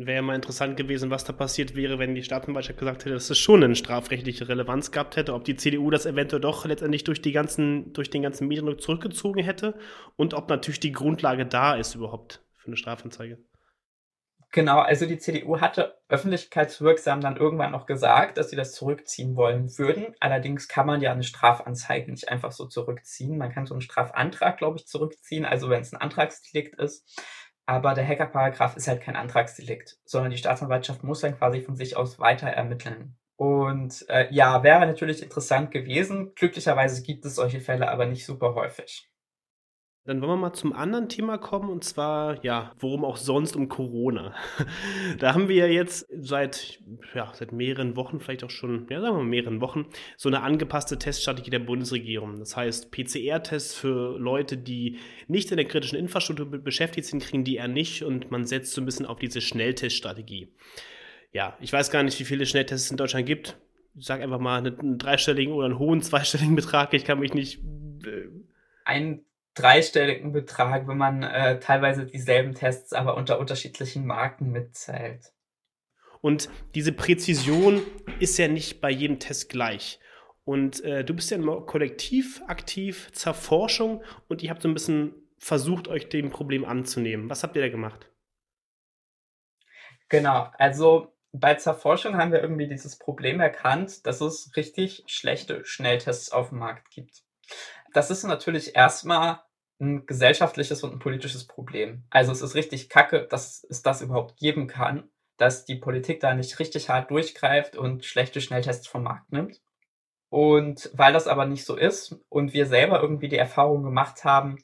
Wäre 0.06 0.22
mal 0.22 0.34
interessant 0.34 0.76
gewesen, 0.76 1.10
was 1.10 1.24
da 1.24 1.32
passiert 1.32 1.74
wäre, 1.74 1.98
wenn 1.98 2.14
die 2.14 2.22
Staatsanwaltschaft 2.22 2.78
gesagt 2.78 3.04
hätte, 3.04 3.14
dass 3.14 3.28
es 3.28 3.38
schon 3.38 3.62
eine 3.62 3.74
strafrechtliche 3.74 4.48
Relevanz 4.48 4.92
gehabt 4.92 5.16
hätte, 5.16 5.34
ob 5.34 5.44
die 5.44 5.56
CDU 5.56 5.90
das 5.90 6.06
eventuell 6.06 6.40
doch 6.40 6.64
letztendlich 6.64 7.04
durch, 7.04 7.20
die 7.20 7.32
ganzen, 7.32 7.92
durch 7.92 8.08
den 8.08 8.22
ganzen 8.22 8.48
Mediendruck 8.48 8.80
zurückgezogen 8.80 9.42
hätte 9.42 9.78
und 10.16 10.34
ob 10.34 10.48
natürlich 10.48 10.80
die 10.80 10.92
Grundlage 10.92 11.44
da 11.44 11.74
ist 11.74 11.94
überhaupt 11.94 12.42
für 12.56 12.68
eine 12.68 12.76
Strafanzeige. 12.76 13.38
Genau, 14.52 14.80
also 14.80 15.06
die 15.06 15.18
CDU 15.18 15.60
hatte 15.60 15.96
öffentlichkeitswirksam 16.08 17.20
dann 17.20 17.36
irgendwann 17.36 17.70
noch 17.70 17.86
gesagt, 17.86 18.36
dass 18.36 18.50
sie 18.50 18.56
das 18.56 18.72
zurückziehen 18.72 19.36
wollen 19.36 19.78
würden. 19.78 20.16
Allerdings 20.18 20.66
kann 20.66 20.88
man 20.88 21.00
ja 21.00 21.12
eine 21.12 21.22
Strafanzeige 21.22 22.10
nicht 22.10 22.28
einfach 22.28 22.50
so 22.50 22.66
zurückziehen. 22.66 23.38
Man 23.38 23.52
kann 23.52 23.66
so 23.66 23.74
einen 23.74 23.80
Strafantrag, 23.80 24.58
glaube 24.58 24.78
ich, 24.78 24.88
zurückziehen, 24.88 25.44
also 25.44 25.70
wenn 25.70 25.82
es 25.82 25.92
ein 25.92 26.00
Antragsdelikt 26.00 26.80
ist. 26.80 27.06
Aber 27.70 27.94
der 27.94 28.04
Hackerparagraph 28.04 28.76
ist 28.76 28.88
halt 28.88 29.00
kein 29.00 29.14
Antragsdelikt, 29.14 30.00
sondern 30.04 30.32
die 30.32 30.38
Staatsanwaltschaft 30.38 31.04
muss 31.04 31.20
dann 31.20 31.38
quasi 31.38 31.60
von 31.60 31.76
sich 31.76 31.96
aus 31.96 32.18
weiter 32.18 32.48
ermitteln. 32.48 33.16
Und 33.36 34.04
äh, 34.08 34.26
ja, 34.34 34.64
wäre 34.64 34.84
natürlich 34.86 35.22
interessant 35.22 35.70
gewesen. 35.70 36.34
Glücklicherweise 36.34 37.00
gibt 37.04 37.24
es 37.24 37.36
solche 37.36 37.60
Fälle 37.60 37.88
aber 37.88 38.06
nicht 38.06 38.26
super 38.26 38.56
häufig. 38.56 39.08
Dann 40.10 40.22
wollen 40.22 40.32
wir 40.32 40.36
mal 40.48 40.52
zum 40.54 40.72
anderen 40.72 41.08
Thema 41.08 41.38
kommen 41.38 41.70
und 41.70 41.84
zwar, 41.84 42.44
ja, 42.44 42.72
worum 42.80 43.04
auch 43.04 43.16
sonst 43.16 43.54
um 43.54 43.68
Corona. 43.68 44.34
da 45.20 45.34
haben 45.34 45.48
wir 45.48 45.54
ja 45.54 45.66
jetzt 45.68 46.08
seit, 46.10 46.80
ja, 47.14 47.30
seit 47.32 47.52
mehreren 47.52 47.94
Wochen, 47.94 48.18
vielleicht 48.18 48.42
auch 48.42 48.50
schon, 48.50 48.88
ja, 48.90 49.00
sagen 49.00 49.14
wir 49.14 49.22
mal 49.22 49.28
mehreren 49.28 49.60
Wochen, 49.60 49.86
so 50.16 50.28
eine 50.28 50.42
angepasste 50.42 50.98
Teststrategie 50.98 51.50
der 51.50 51.60
Bundesregierung. 51.60 52.40
Das 52.40 52.56
heißt, 52.56 52.90
PCR-Tests 52.90 53.76
für 53.76 54.18
Leute, 54.18 54.58
die 54.58 54.98
nicht 55.28 55.52
in 55.52 55.58
der 55.58 55.68
kritischen 55.68 55.96
Infrastruktur 55.96 56.46
beschäftigt 56.46 57.06
sind, 57.06 57.22
kriegen 57.22 57.44
die 57.44 57.54
eher 57.54 57.68
nicht 57.68 58.02
und 58.02 58.32
man 58.32 58.44
setzt 58.46 58.72
so 58.72 58.82
ein 58.82 58.86
bisschen 58.86 59.06
auf 59.06 59.20
diese 59.20 59.40
Schnellteststrategie. 59.40 60.48
Ja, 61.30 61.56
ich 61.60 61.72
weiß 61.72 61.92
gar 61.92 62.02
nicht, 62.02 62.18
wie 62.18 62.24
viele 62.24 62.46
Schnelltests 62.46 62.86
es 62.86 62.90
in 62.90 62.96
Deutschland 62.96 63.26
gibt. 63.26 63.60
Ich 63.96 64.06
sage 64.06 64.24
einfach 64.24 64.40
mal 64.40 64.58
einen 64.58 64.98
dreistelligen 64.98 65.54
oder 65.54 65.66
einen 65.66 65.78
hohen 65.78 66.02
zweistelligen 66.02 66.56
Betrag. 66.56 66.94
Ich 66.94 67.04
kann 67.04 67.20
mich 67.20 67.32
nicht. 67.32 67.60
Äh, 68.04 68.26
ein 68.84 69.24
dreistelligen 69.60 70.32
Betrag, 70.32 70.88
wenn 70.88 70.96
man 70.96 71.22
äh, 71.22 71.60
teilweise 71.60 72.06
dieselben 72.06 72.54
Tests 72.54 72.92
aber 72.92 73.16
unter 73.16 73.38
unterschiedlichen 73.38 74.06
Marken 74.06 74.50
mitzählt. 74.50 75.32
Und 76.20 76.50
diese 76.74 76.92
Präzision 76.92 77.82
ist 78.18 78.38
ja 78.38 78.48
nicht 78.48 78.80
bei 78.80 78.90
jedem 78.90 79.18
Test 79.18 79.48
gleich. 79.48 79.98
Und 80.44 80.82
äh, 80.84 81.04
du 81.04 81.14
bist 81.14 81.30
ja 81.30 81.36
immer 81.36 81.64
kollektiv 81.64 82.42
aktiv 82.46 83.10
zur 83.12 83.34
Forschung 83.34 84.02
und 84.28 84.42
ihr 84.42 84.50
habt 84.50 84.62
so 84.62 84.68
ein 84.68 84.74
bisschen 84.74 85.14
versucht, 85.38 85.88
euch 85.88 86.08
dem 86.08 86.30
Problem 86.30 86.64
anzunehmen. 86.64 87.30
Was 87.30 87.42
habt 87.42 87.56
ihr 87.56 87.62
da 87.62 87.68
gemacht? 87.68 88.10
Genau, 90.08 90.50
also 90.58 91.14
bei 91.32 91.54
Zerforschung 91.54 92.16
haben 92.16 92.32
wir 92.32 92.42
irgendwie 92.42 92.66
dieses 92.66 92.98
Problem 92.98 93.40
erkannt, 93.40 94.06
dass 94.06 94.20
es 94.20 94.50
richtig 94.56 95.04
schlechte 95.06 95.64
Schnelltests 95.64 96.32
auf 96.32 96.48
dem 96.48 96.58
Markt 96.58 96.90
gibt. 96.90 97.22
Das 97.92 98.10
ist 98.10 98.24
natürlich 98.24 98.74
erstmal 98.74 99.40
ein 99.80 100.06
gesellschaftliches 100.06 100.82
und 100.84 100.92
ein 100.92 100.98
politisches 100.98 101.46
Problem. 101.46 102.04
Also 102.10 102.32
es 102.32 102.42
ist 102.42 102.54
richtig 102.54 102.88
kacke, 102.88 103.26
dass 103.28 103.64
es 103.68 103.82
das 103.82 104.02
überhaupt 104.02 104.36
geben 104.36 104.66
kann, 104.66 105.08
dass 105.36 105.64
die 105.64 105.76
Politik 105.76 106.20
da 106.20 106.34
nicht 106.34 106.58
richtig 106.58 106.88
hart 106.90 107.10
durchgreift 107.10 107.76
und 107.76 108.04
schlechte 108.04 108.40
Schnelltests 108.40 108.86
vom 108.86 109.02
Markt 109.02 109.32
nimmt. 109.32 109.60
Und 110.28 110.90
weil 110.92 111.12
das 111.12 111.26
aber 111.26 111.46
nicht 111.46 111.64
so 111.64 111.76
ist 111.76 112.16
und 112.28 112.52
wir 112.52 112.66
selber 112.66 113.02
irgendwie 113.02 113.28
die 113.28 113.38
Erfahrung 113.38 113.82
gemacht 113.82 114.24
haben, 114.24 114.58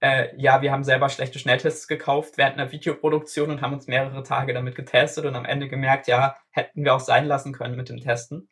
äh, 0.00 0.34
ja, 0.36 0.62
wir 0.62 0.72
haben 0.72 0.84
selber 0.84 1.08
schlechte 1.08 1.38
Schnelltests 1.38 1.88
gekauft 1.88 2.38
während 2.38 2.58
einer 2.58 2.72
Videoproduktion 2.72 3.50
und 3.50 3.60
haben 3.60 3.74
uns 3.74 3.86
mehrere 3.86 4.22
Tage 4.22 4.54
damit 4.54 4.74
getestet 4.74 5.24
und 5.26 5.34
am 5.34 5.44
Ende 5.44 5.68
gemerkt, 5.68 6.06
ja, 6.06 6.36
hätten 6.50 6.84
wir 6.84 6.94
auch 6.94 7.00
sein 7.00 7.26
lassen 7.26 7.52
können 7.52 7.76
mit 7.76 7.88
dem 7.88 7.98
Testen. 7.98 8.48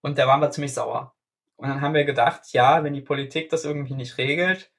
Und 0.00 0.18
da 0.18 0.26
waren 0.26 0.40
wir 0.40 0.50
ziemlich 0.50 0.74
sauer. 0.74 1.14
Und 1.56 1.68
dann 1.68 1.80
haben 1.80 1.94
wir 1.94 2.04
gedacht, 2.04 2.52
ja, 2.52 2.82
wenn 2.84 2.94
die 2.94 3.02
Politik 3.02 3.50
das 3.50 3.64
irgendwie 3.64 3.94
nicht 3.94 4.18
regelt, 4.18 4.71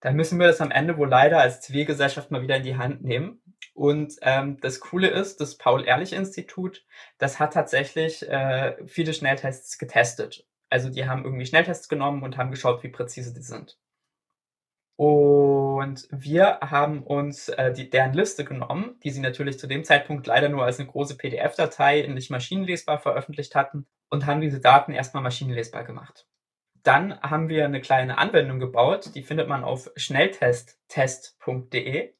dann 0.00 0.16
müssen 0.16 0.38
wir 0.38 0.46
das 0.46 0.60
am 0.60 0.70
Ende 0.70 0.96
wohl 0.96 1.08
leider 1.08 1.40
als 1.40 1.60
Zivilgesellschaft 1.60 2.30
mal 2.30 2.42
wieder 2.42 2.56
in 2.56 2.62
die 2.62 2.76
Hand 2.76 3.02
nehmen. 3.02 3.42
Und 3.74 4.14
ähm, 4.22 4.58
das 4.60 4.80
Coole 4.80 5.08
ist, 5.08 5.40
das 5.40 5.56
Paul-Ehrlich-Institut, 5.56 6.84
das 7.18 7.38
hat 7.38 7.52
tatsächlich 7.52 8.28
äh, 8.28 8.76
viele 8.86 9.12
Schnelltests 9.12 9.78
getestet. 9.78 10.46
Also 10.70 10.90
die 10.90 11.06
haben 11.08 11.24
irgendwie 11.24 11.46
Schnelltests 11.46 11.88
genommen 11.88 12.22
und 12.22 12.36
haben 12.36 12.50
geschaut, 12.50 12.82
wie 12.82 12.88
präzise 12.88 13.32
die 13.32 13.42
sind. 13.42 13.78
Und 14.96 16.08
wir 16.10 16.58
haben 16.60 17.04
uns 17.04 17.48
äh, 17.50 17.72
die, 17.72 17.88
deren 17.88 18.14
Liste 18.14 18.44
genommen, 18.44 18.98
die 19.04 19.10
sie 19.10 19.20
natürlich 19.20 19.56
zu 19.58 19.68
dem 19.68 19.84
Zeitpunkt 19.84 20.26
leider 20.26 20.48
nur 20.48 20.64
als 20.64 20.80
eine 20.80 20.88
große 20.88 21.16
PDF-Datei 21.16 22.02
nicht 22.08 22.30
maschinenlesbar 22.30 22.98
veröffentlicht 22.98 23.54
hatten 23.54 23.86
und 24.10 24.26
haben 24.26 24.40
diese 24.40 24.60
Daten 24.60 24.92
erstmal 24.92 25.22
maschinenlesbar 25.22 25.84
gemacht. 25.84 26.26
Dann 26.88 27.20
haben 27.20 27.48
wir 27.50 27.66
eine 27.66 27.82
kleine 27.82 28.16
Anwendung 28.16 28.60
gebaut, 28.60 29.10
die 29.14 29.22
findet 29.22 29.46
man 29.46 29.62
auf 29.62 29.90
schnelltesttest.de, 29.96 32.14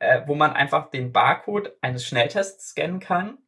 äh, 0.00 0.20
wo 0.26 0.34
man 0.34 0.52
einfach 0.52 0.90
den 0.90 1.12
Barcode 1.12 1.72
eines 1.80 2.04
Schnelltests 2.04 2.72
scannen 2.72 3.00
kann 3.00 3.38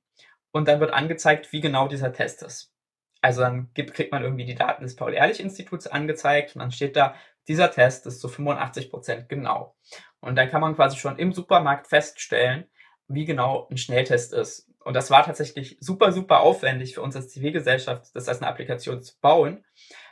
und 0.50 0.66
dann 0.66 0.80
wird 0.80 0.94
angezeigt, 0.94 1.52
wie 1.52 1.60
genau 1.60 1.86
dieser 1.86 2.14
Test 2.14 2.42
ist. 2.42 2.72
Also 3.20 3.42
dann 3.42 3.68
gibt, 3.74 3.92
kriegt 3.92 4.10
man 4.10 4.22
irgendwie 4.22 4.46
die 4.46 4.54
Daten 4.54 4.84
des 4.84 4.96
Paul-Ehrlich-Instituts 4.96 5.86
angezeigt 5.86 6.56
und 6.56 6.60
dann 6.60 6.72
steht 6.72 6.96
da, 6.96 7.14
dieser 7.46 7.70
Test 7.70 8.06
ist 8.06 8.22
zu 8.22 8.28
85 8.28 8.88
Prozent 8.88 9.28
genau. 9.28 9.76
Und 10.20 10.36
dann 10.36 10.48
kann 10.48 10.62
man 10.62 10.76
quasi 10.76 10.96
schon 10.96 11.18
im 11.18 11.34
Supermarkt 11.34 11.88
feststellen, 11.88 12.70
wie 13.06 13.26
genau 13.26 13.68
ein 13.70 13.76
Schnelltest 13.76 14.32
ist. 14.32 14.66
Und 14.82 14.94
das 14.94 15.10
war 15.10 15.24
tatsächlich 15.24 15.76
super, 15.80 16.10
super 16.10 16.40
aufwendig 16.40 16.94
für 16.94 17.02
uns 17.02 17.16
als 17.16 17.28
Zivilgesellschaft, 17.28 18.06
das 18.14 18.28
als 18.28 18.40
eine 18.40 18.48
Applikation 18.48 19.02
zu 19.02 19.12
bauen, 19.20 19.66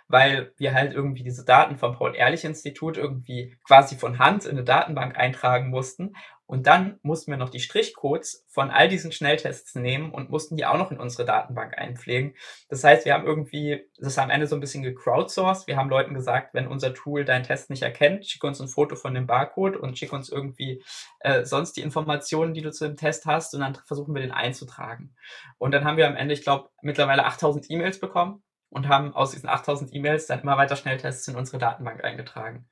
weil 0.08 0.52
wir 0.56 0.74
halt 0.74 0.92
irgendwie 0.92 1.22
diese 1.22 1.44
Daten 1.44 1.76
vom 1.76 1.94
Paul-Ehrlich-Institut 1.96 2.96
irgendwie 2.96 3.56
quasi 3.64 3.96
von 3.96 4.18
Hand 4.18 4.44
in 4.44 4.52
eine 4.52 4.64
Datenbank 4.64 5.16
eintragen 5.16 5.70
mussten. 5.70 6.14
Und 6.48 6.68
dann 6.68 7.00
mussten 7.02 7.32
wir 7.32 7.38
noch 7.38 7.50
die 7.50 7.58
Strichcodes 7.58 8.46
von 8.46 8.70
all 8.70 8.88
diesen 8.88 9.10
Schnelltests 9.10 9.74
nehmen 9.74 10.12
und 10.12 10.30
mussten 10.30 10.56
die 10.56 10.64
auch 10.64 10.78
noch 10.78 10.92
in 10.92 11.00
unsere 11.00 11.24
Datenbank 11.24 11.76
einpflegen. 11.76 12.36
Das 12.68 12.84
heißt, 12.84 13.04
wir 13.04 13.14
haben 13.14 13.26
irgendwie 13.26 13.84
das 13.98 14.16
am 14.16 14.30
Ende 14.30 14.46
so 14.46 14.54
ein 14.54 14.60
bisschen 14.60 14.84
gecrowdsourced. 14.84 15.66
Wir 15.66 15.76
haben 15.76 15.90
Leuten 15.90 16.14
gesagt, 16.14 16.54
wenn 16.54 16.68
unser 16.68 16.94
Tool 16.94 17.24
deinen 17.24 17.42
Test 17.42 17.68
nicht 17.68 17.82
erkennt, 17.82 18.26
schick 18.26 18.44
uns 18.44 18.60
ein 18.60 18.68
Foto 18.68 18.94
von 18.94 19.12
dem 19.12 19.26
Barcode 19.26 19.76
und 19.76 19.98
schick 19.98 20.12
uns 20.12 20.28
irgendwie 20.28 20.84
äh, 21.18 21.44
sonst 21.44 21.72
die 21.72 21.82
Informationen, 21.82 22.54
die 22.54 22.62
du 22.62 22.70
zu 22.70 22.86
dem 22.86 22.96
Test 22.96 23.26
hast 23.26 23.52
und 23.52 23.60
dann 23.60 23.76
versuchen 23.84 24.14
wir 24.14 24.22
den 24.22 24.30
einzutragen. 24.30 25.16
Und 25.58 25.72
dann 25.72 25.84
haben 25.84 25.96
wir 25.96 26.06
am 26.06 26.14
Ende, 26.14 26.34
ich 26.34 26.42
glaube, 26.42 26.68
mittlerweile 26.80 27.24
8000 27.24 27.68
E-Mails 27.70 27.98
bekommen 27.98 28.44
und 28.70 28.88
haben 28.88 29.14
aus 29.14 29.32
diesen 29.32 29.48
8000 29.48 29.94
E-Mails 29.94 30.26
dann 30.26 30.40
immer 30.40 30.56
weiter 30.56 30.76
Schnelltests 30.76 31.28
in 31.28 31.36
unsere 31.36 31.58
Datenbank 31.58 32.04
eingetragen. 32.04 32.68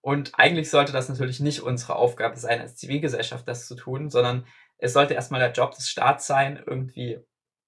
Und 0.00 0.32
eigentlich 0.34 0.70
sollte 0.70 0.92
das 0.92 1.08
natürlich 1.08 1.40
nicht 1.40 1.60
unsere 1.60 1.96
Aufgabe 1.96 2.36
sein, 2.36 2.60
als 2.60 2.76
Zivilgesellschaft 2.76 3.46
das 3.48 3.66
zu 3.66 3.74
tun, 3.74 4.10
sondern 4.10 4.46
es 4.78 4.92
sollte 4.92 5.14
erstmal 5.14 5.40
der 5.40 5.52
Job 5.52 5.74
des 5.74 5.88
Staats 5.88 6.26
sein, 6.26 6.62
irgendwie 6.64 7.20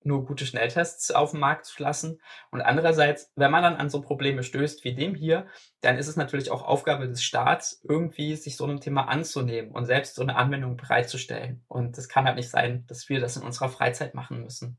nur 0.03 0.25
gute 0.25 0.47
Schnelltests 0.47 1.11
auf 1.11 1.33
den 1.33 1.41
Markt 1.41 1.67
zu 1.67 1.83
lassen. 1.83 2.21
Und 2.51 2.63
andererseits, 2.63 3.33
wenn 3.37 3.51
man 3.51 3.63
dann 3.63 3.77
an 3.77 3.91
so 3.91 4.01
Probleme 4.01 4.43
stößt 4.43 4.85
wie 4.85 4.95
dem 4.95 5.15
hier, 5.15 5.47
dann 5.83 5.99
ist 5.99 6.09
es 6.09 6.17
natürlich 6.17 6.51
auch 6.51 6.63
Aufgabe 6.63 7.07
des 7.07 7.23
Staats, 7.23 7.83
irgendwie 7.87 8.37
sich 8.37 8.57
so 8.57 8.65
einem 8.65 8.81
Thema 8.81 9.09
anzunehmen 9.09 9.73
und 9.73 9.85
selbst 9.85 10.15
so 10.15 10.23
eine 10.23 10.37
Anwendung 10.37 10.77
bereitzustellen. 10.77 11.65
Und 11.69 11.99
das 11.99 12.09
kann 12.09 12.25
halt 12.25 12.37
nicht 12.37 12.51
sein, 12.51 12.87
dass 12.87 13.09
wir 13.09 13.21
das 13.21 13.37
in 13.37 13.43
unserer 13.43 13.69
Freizeit 13.69 14.15
machen 14.15 14.43
müssen. 14.43 14.79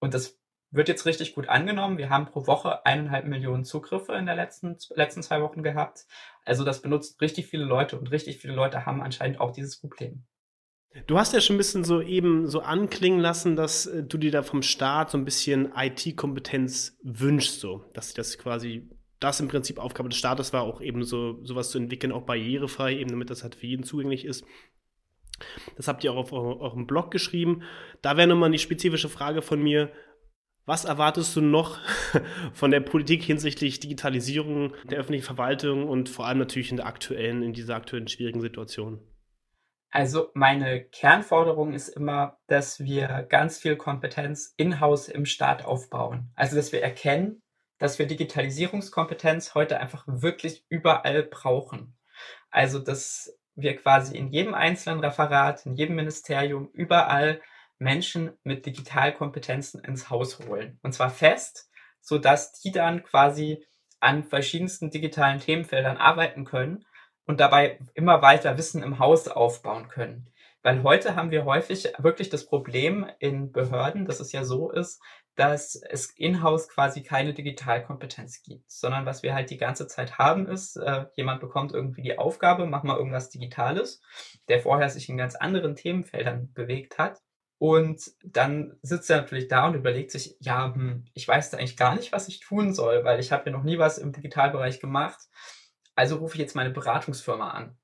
Und 0.00 0.14
das 0.14 0.38
wird 0.72 0.88
jetzt 0.88 1.06
richtig 1.06 1.34
gut 1.34 1.48
angenommen. 1.48 1.98
Wir 1.98 2.10
haben 2.10 2.26
pro 2.26 2.46
Woche 2.46 2.84
eineinhalb 2.84 3.26
Millionen 3.26 3.64
Zugriffe 3.64 4.14
in 4.14 4.26
den 4.26 4.36
letzten, 4.36 4.76
letzten 4.94 5.22
zwei 5.22 5.42
Wochen 5.42 5.62
gehabt. 5.62 6.06
Also 6.44 6.64
das 6.64 6.82
benutzt 6.82 7.20
richtig 7.20 7.46
viele 7.46 7.64
Leute 7.64 7.98
und 7.98 8.10
richtig 8.10 8.38
viele 8.38 8.54
Leute 8.54 8.86
haben 8.86 9.02
anscheinend 9.02 9.38
auch 9.38 9.52
dieses 9.52 9.78
Problem. 9.78 10.24
Du 11.06 11.18
hast 11.18 11.32
ja 11.32 11.40
schon 11.40 11.56
ein 11.56 11.58
bisschen 11.58 11.84
so 11.84 12.02
eben 12.02 12.48
so 12.48 12.60
anklingen 12.60 13.20
lassen, 13.20 13.56
dass 13.56 13.86
äh, 13.86 14.02
du 14.02 14.18
dir 14.18 14.30
da 14.30 14.42
vom 14.42 14.62
Staat 14.62 15.10
so 15.10 15.18
ein 15.18 15.24
bisschen 15.24 15.72
IT-Kompetenz 15.74 16.98
wünschst, 17.02 17.60
so, 17.60 17.84
dass 17.94 18.12
das 18.12 18.36
quasi 18.36 18.90
das 19.18 19.40
im 19.40 19.48
Prinzip 19.48 19.78
Aufgabe 19.78 20.08
des 20.08 20.18
Staates 20.18 20.52
war, 20.52 20.62
auch 20.62 20.80
eben 20.80 21.04
so 21.04 21.42
sowas 21.44 21.70
zu 21.70 21.78
entwickeln, 21.78 22.12
auch 22.12 22.22
barrierefrei, 22.22 22.96
eben 22.96 23.10
damit 23.10 23.30
das 23.30 23.42
halt 23.42 23.54
für 23.54 23.66
jeden 23.66 23.84
zugänglich 23.84 24.24
ist. 24.24 24.44
Das 25.76 25.88
habt 25.88 26.04
ihr 26.04 26.12
auch 26.12 26.16
auf 26.16 26.32
eurem 26.32 26.86
Blog 26.86 27.10
geschrieben. 27.10 27.62
Da 28.00 28.16
wäre 28.16 28.28
nochmal 28.28 28.50
die 28.50 28.58
spezifische 28.58 29.08
Frage 29.08 29.42
von 29.42 29.62
mir, 29.62 29.90
was 30.64 30.84
erwartest 30.84 31.34
du 31.36 31.40
noch 31.40 31.78
von 32.52 32.70
der 32.70 32.80
Politik 32.80 33.22
hinsichtlich 33.22 33.80
Digitalisierung 33.80 34.74
der 34.84 34.98
öffentlichen 34.98 35.24
Verwaltung 35.24 35.88
und 35.88 36.08
vor 36.08 36.26
allem 36.26 36.38
natürlich 36.38 36.70
in 36.70 36.76
der 36.76 36.86
aktuellen, 36.86 37.42
in 37.42 37.52
dieser 37.52 37.76
aktuellen 37.76 38.08
schwierigen 38.08 38.40
Situation? 38.40 39.00
Also 39.90 40.30
meine 40.32 40.84
Kernforderung 40.84 41.74
ist 41.74 41.90
immer, 41.90 42.38
dass 42.46 42.80
wir 42.80 43.26
ganz 43.28 43.58
viel 43.58 43.76
Kompetenz 43.76 44.54
in-house 44.56 45.08
im 45.08 45.26
Staat 45.26 45.66
aufbauen. 45.66 46.32
Also 46.34 46.56
dass 46.56 46.72
wir 46.72 46.82
erkennen, 46.82 47.42
dass 47.78 47.98
wir 47.98 48.06
Digitalisierungskompetenz 48.06 49.54
heute 49.54 49.80
einfach 49.80 50.04
wirklich 50.06 50.64
überall 50.70 51.24
brauchen. 51.24 51.98
Also 52.50 52.78
dass 52.78 53.38
wir 53.54 53.76
quasi 53.76 54.16
in 54.16 54.28
jedem 54.28 54.54
einzelnen 54.54 55.00
Referat, 55.00 55.66
in 55.66 55.74
jedem 55.74 55.96
Ministerium, 55.96 56.70
überall 56.72 57.42
Menschen 57.82 58.32
mit 58.44 58.64
Digitalkompetenzen 58.64 59.82
ins 59.84 60.08
Haus 60.08 60.38
holen. 60.40 60.78
Und 60.82 60.92
zwar 60.92 61.10
fest, 61.10 61.68
sodass 62.00 62.52
die 62.60 62.72
dann 62.72 63.02
quasi 63.02 63.64
an 64.00 64.24
verschiedensten 64.24 64.90
digitalen 64.90 65.40
Themenfeldern 65.40 65.96
arbeiten 65.96 66.44
können 66.44 66.84
und 67.26 67.40
dabei 67.40 67.78
immer 67.94 68.22
weiter 68.22 68.56
Wissen 68.58 68.82
im 68.82 68.98
Haus 68.98 69.28
aufbauen 69.28 69.88
können. 69.88 70.28
Weil 70.62 70.82
heute 70.84 71.16
haben 71.16 71.30
wir 71.30 71.44
häufig 71.44 71.92
wirklich 71.98 72.28
das 72.28 72.46
Problem 72.46 73.06
in 73.18 73.50
Behörden, 73.50 74.04
dass 74.06 74.20
es 74.20 74.32
ja 74.32 74.44
so 74.44 74.70
ist, 74.70 75.00
dass 75.34 75.74
es 75.74 76.10
in-house 76.10 76.68
quasi 76.68 77.02
keine 77.02 77.32
Digitalkompetenz 77.32 78.42
gibt, 78.42 78.70
sondern 78.70 79.06
was 79.06 79.22
wir 79.22 79.34
halt 79.34 79.50
die 79.50 79.56
ganze 79.56 79.86
Zeit 79.86 80.18
haben 80.18 80.46
ist, 80.46 80.76
äh, 80.76 81.06
jemand 81.16 81.40
bekommt 81.40 81.72
irgendwie 81.72 82.02
die 82.02 82.18
Aufgabe, 82.18 82.66
mach 82.66 82.82
mal 82.82 82.98
irgendwas 82.98 83.30
Digitales, 83.30 84.02
der 84.48 84.60
vorher 84.60 84.90
sich 84.90 85.08
in 85.08 85.16
ganz 85.16 85.34
anderen 85.34 85.74
Themenfeldern 85.74 86.52
bewegt 86.52 86.98
hat 86.98 87.20
und 87.62 88.10
dann 88.24 88.76
sitzt 88.82 89.08
er 89.08 89.18
natürlich 89.18 89.46
da 89.46 89.68
und 89.68 89.74
überlegt 89.74 90.10
sich, 90.10 90.36
ja, 90.40 90.74
hm, 90.74 91.04
ich 91.14 91.28
weiß 91.28 91.50
da 91.50 91.58
eigentlich 91.58 91.76
gar 91.76 91.94
nicht, 91.94 92.10
was 92.10 92.26
ich 92.26 92.40
tun 92.40 92.74
soll, 92.74 93.04
weil 93.04 93.20
ich 93.20 93.30
habe 93.30 93.48
ja 93.48 93.56
noch 93.56 93.62
nie 93.62 93.78
was 93.78 93.98
im 93.98 94.10
Digitalbereich 94.10 94.80
gemacht. 94.80 95.28
Also 95.94 96.16
rufe 96.16 96.34
ich 96.34 96.40
jetzt 96.40 96.56
meine 96.56 96.70
Beratungsfirma 96.70 97.52
an. 97.52 97.78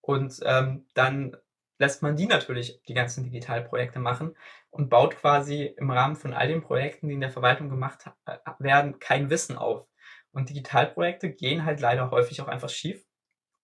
Und 0.00 0.38
ähm, 0.44 0.86
dann 0.94 1.36
lässt 1.80 2.00
man 2.00 2.14
die 2.14 2.26
natürlich 2.26 2.80
die 2.86 2.94
ganzen 2.94 3.24
Digitalprojekte 3.24 3.98
machen 3.98 4.36
und 4.70 4.88
baut 4.88 5.16
quasi 5.16 5.64
im 5.64 5.90
Rahmen 5.90 6.14
von 6.14 6.32
all 6.32 6.46
den 6.46 6.62
Projekten, 6.62 7.08
die 7.08 7.14
in 7.14 7.20
der 7.20 7.32
Verwaltung 7.32 7.68
gemacht 7.68 8.08
äh, 8.26 8.36
werden, 8.60 9.00
kein 9.00 9.30
Wissen 9.30 9.58
auf. 9.58 9.88
Und 10.30 10.48
Digitalprojekte 10.48 11.32
gehen 11.32 11.64
halt 11.64 11.80
leider 11.80 12.12
häufig 12.12 12.40
auch 12.40 12.46
einfach 12.46 12.70
schief 12.70 13.04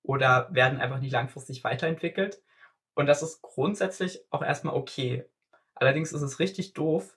oder 0.02 0.48
werden 0.50 0.80
einfach 0.80 0.98
nicht 0.98 1.12
langfristig 1.12 1.62
weiterentwickelt. 1.62 2.42
Und 2.94 3.06
das 3.06 3.22
ist 3.22 3.40
grundsätzlich 3.40 4.18
auch 4.30 4.42
erstmal 4.42 4.74
okay. 4.74 5.30
Allerdings 5.80 6.12
ist 6.12 6.22
es 6.22 6.38
richtig 6.38 6.74
doof, 6.74 7.16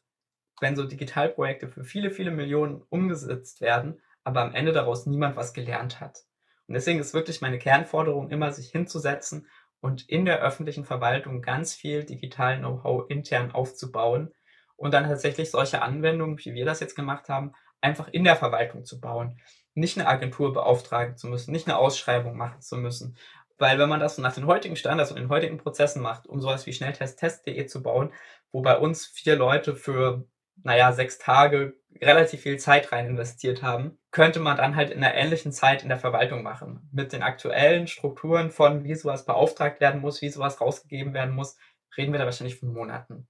wenn 0.62 0.76
so 0.76 0.86
Digitalprojekte 0.86 1.68
für 1.68 1.84
viele, 1.84 2.12
viele 2.12 2.32
Millionen 2.32 2.82
umgesetzt 2.90 3.60
werden, 3.60 4.02
aber 4.24 4.42
am 4.42 4.56
Ende 4.56 4.72
daraus 4.72 5.06
niemand 5.06 5.36
was 5.36 5.54
gelernt 5.54 6.00
hat. 6.00 6.24
Und 6.68 6.76
deswegen 6.76 7.00
ist 7.00 7.14
wirklich 7.14 7.42
meine 7.42 7.60
Kernforderung 7.60 8.30
immer, 8.32 8.54
sich 8.54 8.70
hinzusetzen 8.70 9.50
und 9.82 10.08
in 10.08 10.24
der 10.24 10.42
öffentlichen 10.42 10.86
Verwaltung 10.86 11.42
ganz 11.42 11.76
viel 11.76 12.06
digital 12.06 12.58
Know-how 12.58 13.10
intern 13.10 13.52
aufzubauen 13.52 14.34
und 14.78 14.94
dann 14.94 15.10
tatsächlich 15.10 15.52
solche 15.52 15.82
Anwendungen, 15.82 16.40
wie 16.40 16.54
wir 16.54 16.66
das 16.66 16.80
jetzt 16.80 16.96
gemacht 16.96 17.28
haben, 17.28 17.52
einfach 17.82 18.08
in 18.08 18.24
der 18.24 18.38
Verwaltung 18.38 18.86
zu 18.86 19.02
bauen. 19.02 19.42
Nicht 19.74 19.98
eine 19.98 20.08
Agentur 20.08 20.54
beauftragen 20.54 21.18
zu 21.18 21.28
müssen, 21.28 21.52
nicht 21.52 21.68
eine 21.68 21.78
Ausschreibung 21.78 22.38
machen 22.38 22.62
zu 22.62 22.78
müssen, 22.78 23.18
weil 23.58 23.78
wenn 23.78 23.90
man 23.90 24.00
das 24.00 24.18
nach 24.18 24.34
den 24.34 24.48
heutigen 24.48 24.76
Standards 24.76 25.12
und 25.12 25.20
den 25.20 25.30
heutigen 25.30 25.58
Prozessen 25.58 26.02
macht, 26.02 26.28
um 26.28 26.42
sowas 26.42 26.66
wie 26.66 26.74
Schnelltesttest.de 26.74 27.66
zu 27.66 27.84
bauen, 27.84 28.12
wo 28.54 28.62
bei 28.62 28.78
uns 28.78 29.06
vier 29.06 29.36
Leute 29.36 29.76
für 29.76 30.26
naja, 30.64 30.94
sechs 30.94 31.18
Tage 31.18 31.74
relativ 32.02 32.42
viel 32.42 32.58
Zeit 32.58 32.92
rein 32.92 33.08
investiert 33.08 33.62
haben, 33.64 33.98
könnte 34.12 34.40
man 34.40 34.56
dann 34.56 34.76
halt 34.76 34.92
in 34.92 35.04
einer 35.04 35.16
ähnlichen 35.16 35.52
Zeit 35.52 35.84
in 35.84 35.90
der 35.90 35.98
Verwaltung 35.98 36.44
machen. 36.44 36.88
Mit 36.94 37.12
den 37.12 37.24
aktuellen 37.24 37.88
Strukturen 37.88 38.52
von, 38.52 38.84
wie 38.84 38.96
sowas 38.96 39.26
beauftragt 39.26 39.82
werden 39.82 40.00
muss, 40.00 40.22
wie 40.22 40.30
sowas 40.30 40.62
rausgegeben 40.62 41.14
werden 41.14 41.36
muss, 41.36 41.58
reden 41.98 42.14
wir 42.14 42.20
da 42.20 42.26
wahrscheinlich 42.26 42.60
von 42.60 42.72
Monaten. 42.72 43.28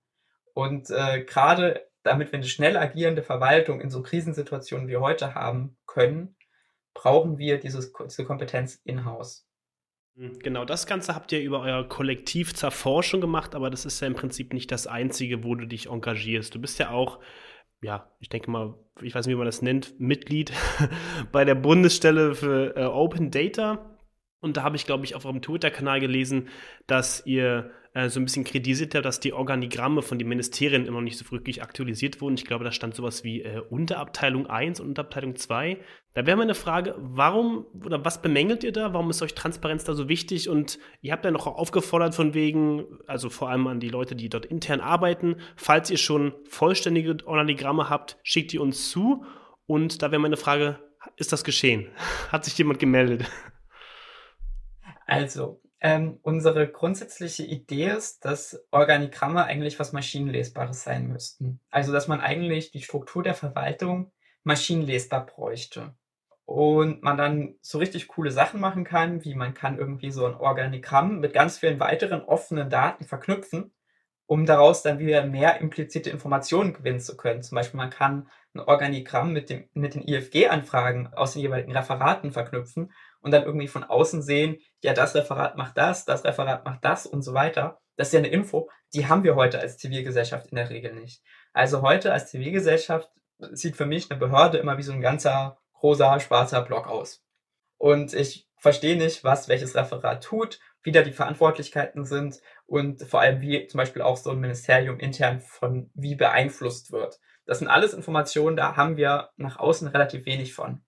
Und 0.54 0.90
äh, 0.92 1.24
gerade 1.24 1.88
damit 2.04 2.32
wir 2.32 2.40
eine 2.40 2.48
schnell 2.48 2.78
agierende 2.78 3.24
Verwaltung 3.24 3.80
in 3.82 3.90
so 3.90 4.04
Krisensituationen 4.04 4.88
wie 4.88 4.98
heute 4.98 5.36
haben 5.36 5.78
können, 5.88 6.36
brauchen 6.94 7.38
wir 7.38 7.60
dieses, 7.60 7.94
diese 7.94 8.26
Kompetenz 8.26 8.80
in-house. 8.84 9.48
Hm, 10.16 10.40
genau, 10.40 10.66
das 10.66 10.86
Ganze 10.86 11.16
habt 11.16 11.32
ihr 11.32 11.42
über 11.42 11.62
euer 11.62 11.88
Kollektiv 11.88 12.54
zur 12.54 12.72
Forschung 12.72 13.22
gemacht, 13.22 13.56
aber 13.56 13.70
das 13.70 13.86
ist 13.86 14.00
ja 14.00 14.08
im 14.08 14.16
Prinzip 14.16 14.54
nicht 14.54 14.72
das 14.72 14.86
Einzige, 14.88 15.44
wo 15.44 15.56
du 15.56 15.66
dich 15.66 15.88
engagierst. 15.90 16.54
Du 16.54 16.62
bist 16.62 16.80
ja 16.80 16.92
auch, 16.92 17.20
ja, 17.82 18.12
ich 18.20 18.30
denke 18.30 18.52
mal, 18.52 18.76
ich 19.02 19.16
weiß 19.16 19.26
nicht, 19.26 19.34
wie 19.34 19.38
man 19.38 19.46
das 19.48 19.62
nennt, 19.62 20.00
Mitglied 20.00 20.54
bei 21.32 21.46
der 21.46 21.56
Bundesstelle 21.56 22.36
für 22.36 22.76
äh, 22.76 22.86
Open 22.86 23.32
Data. 23.32 23.90
Und 24.40 24.58
da 24.58 24.64
habe 24.64 24.76
ich, 24.76 24.86
glaube 24.86 25.06
ich, 25.06 25.16
auf 25.16 25.26
eurem 25.26 25.42
Twitter-Kanal 25.42 26.00
gelesen, 26.00 26.50
dass 26.86 27.26
ihr 27.26 27.72
äh, 27.94 28.10
so 28.10 28.20
ein 28.20 28.26
bisschen 28.26 28.44
kritisiert 28.44 28.96
habt, 28.96 29.06
dass 29.06 29.20
die 29.20 29.34
Organigramme 29.34 30.02
von 30.02 30.18
den 30.18 30.28
Ministerien 30.28 30.86
immer 30.86 30.98
noch 30.98 31.04
nicht 31.04 31.18
so 31.18 31.30
wirklich 31.32 31.62
aktualisiert 31.62 32.22
wurden. 32.22 32.36
Ich 32.36 32.46
glaube, 32.46 32.64
da 32.64 32.72
stand 32.72 32.96
sowas 32.96 33.24
wie 33.24 33.42
äh, 33.42 33.62
Unterabteilung 33.70 34.48
1 34.48 34.80
und 34.80 34.88
Unterabteilung 34.90 35.36
2. 35.36 35.78
Da 36.16 36.26
wäre 36.26 36.38
meine 36.38 36.56
Frage, 36.56 36.96
warum 36.98 37.66
oder 37.84 38.04
was 38.04 38.22
bemängelt 38.22 38.64
ihr 38.64 38.72
da? 38.72 38.94
Warum 38.94 39.10
ist 39.10 39.22
euch 39.22 39.36
Transparenz 39.36 39.84
da 39.84 39.94
so 39.94 40.10
wichtig? 40.10 40.50
Und 40.50 40.80
ihr 41.02 41.12
habt 41.12 41.26
ja 41.26 41.32
noch 41.32 41.48
aufgefordert 41.48 42.16
von 42.16 42.34
wegen, 42.34 42.86
also 43.08 43.30
vor 43.30 43.50
allem 43.50 43.68
an 43.68 43.80
die 43.80 43.90
Leute, 43.90 44.16
die 44.16 44.30
dort 44.30 44.46
intern 44.46 44.82
arbeiten, 44.82 45.38
falls 45.56 45.90
ihr 45.90 45.98
schon 45.98 46.34
vollständige 46.50 47.18
Organigramme 47.26 47.90
habt, 47.90 48.18
schickt 48.24 48.52
die 48.54 48.60
uns 48.60 48.90
zu. 48.90 49.24
Und 49.66 50.02
da 50.02 50.12
wäre 50.12 50.22
meine 50.22 50.38
Frage, 50.38 50.80
ist 51.16 51.32
das 51.32 51.44
geschehen? 51.44 51.88
Hat 52.32 52.46
sich 52.46 52.58
jemand 52.58 52.80
gemeldet? 52.80 53.30
Also, 55.06 55.63
ähm, 55.84 56.18
unsere 56.24 56.70
grundsätzliche 56.70 57.44
Idee 57.44 57.90
ist, 57.90 58.24
dass 58.24 58.66
Organigramme 58.72 59.44
eigentlich 59.44 59.80
was 59.80 59.92
Maschinenlesbares 59.92 60.82
sein 60.82 61.08
müssten. 61.10 61.60
Also, 61.70 61.92
dass 61.92 62.08
man 62.08 62.22
eigentlich 62.22 62.72
die 62.72 62.82
Struktur 62.82 63.22
der 63.22 63.36
Verwaltung 63.36 64.12
maschinenlesbar 64.44 65.26
bräuchte. 65.26 65.94
Und 66.46 67.04
man 67.04 67.18
dann 67.18 67.56
so 67.62 67.80
richtig 67.80 68.08
coole 68.08 68.32
Sachen 68.32 68.62
machen 68.62 68.86
kann, 68.86 69.26
wie 69.26 69.36
man 69.36 69.54
kann 69.54 69.78
irgendwie 69.78 70.12
so 70.12 70.26
ein 70.26 70.36
Organigramm 70.36 71.20
mit 71.20 71.34
ganz 71.34 71.58
vielen 71.58 71.80
weiteren 71.82 72.22
offenen 72.22 72.70
Daten 72.70 73.04
verknüpfen, 73.04 73.74
um 74.26 74.46
daraus 74.46 74.84
dann 74.84 75.00
wieder 75.00 75.26
mehr 75.26 75.60
implizite 75.60 76.10
Informationen 76.10 76.74
gewinnen 76.74 77.00
zu 77.02 77.18
können. 77.18 77.44
Zum 77.44 77.56
Beispiel 77.56 77.78
man 77.78 77.90
kann 77.90 78.30
ein 78.54 78.62
Organigramm 78.62 79.34
mit, 79.34 79.50
dem, 79.50 79.68
mit 79.74 79.96
den 79.96 80.08
IFG-Anfragen 80.08 81.14
aus 81.14 81.34
den 81.34 81.42
jeweiligen 81.42 81.76
Referaten 81.76 82.32
verknüpfen 82.32 82.92
und 83.24 83.32
dann 83.32 83.44
irgendwie 83.44 83.68
von 83.68 83.84
außen 83.84 84.22
sehen, 84.22 84.60
ja, 84.82 84.94
das 84.94 85.16
Referat 85.16 85.58
macht 85.58 85.78
das, 85.78 86.06
das 86.06 86.24
Referat 86.24 86.66
macht 86.66 86.86
das 86.86 87.08
und 87.08 87.24
so 87.24 87.34
weiter. 87.34 87.80
Das 87.96 88.08
ist 88.08 88.14
ja 88.14 88.20
eine 88.20 88.28
Info, 88.28 88.70
die 88.94 89.08
haben 89.08 89.24
wir 89.24 89.36
heute 89.36 89.60
als 89.60 89.78
Zivilgesellschaft 89.78 90.48
in 90.48 90.58
der 90.58 90.70
Regel 90.70 90.94
nicht. 90.94 91.24
Also 91.54 91.82
heute 91.82 92.12
als 92.12 92.30
Zivilgesellschaft 92.30 93.10
sieht 93.52 93.76
für 93.76 93.86
mich 93.86 94.12
eine 94.12 94.20
Behörde 94.20 94.58
immer 94.58 94.78
wie 94.78 94.84
so 94.84 94.92
ein 94.92 95.02
ganzer 95.02 95.58
rosa, 95.82 96.20
schwarzer 96.20 96.62
Block 96.62 96.88
aus. 96.88 97.24
Und 97.78 98.14
ich 98.14 98.48
verstehe 98.58 98.98
nicht, 98.98 99.24
was 99.24 99.48
welches 99.48 99.76
Referat 99.76 100.24
tut, 100.24 100.60
wie 100.84 100.92
da 100.92 101.02
die 101.02 101.12
Verantwortlichkeiten 101.12 102.06
sind 102.06 102.40
und 102.66 103.04
vor 103.04 103.22
allem 103.22 103.42
wie 103.42 103.68
zum 103.68 103.78
Beispiel 103.78 104.02
auch 104.02 104.18
so 104.18 104.32
ein 104.32 104.40
Ministerium 104.40 105.00
intern 105.00 105.40
von 105.40 105.90
wie 105.94 106.16
beeinflusst 106.16 106.92
wird. 106.92 107.20
Das 107.46 107.60
sind 107.60 107.68
alles 107.68 107.94
Informationen, 107.94 108.56
da 108.56 108.76
haben 108.76 108.98
wir 108.98 109.30
nach 109.38 109.58
außen 109.58 109.88
relativ 109.90 110.26
wenig 110.26 110.54
von. 110.54 110.84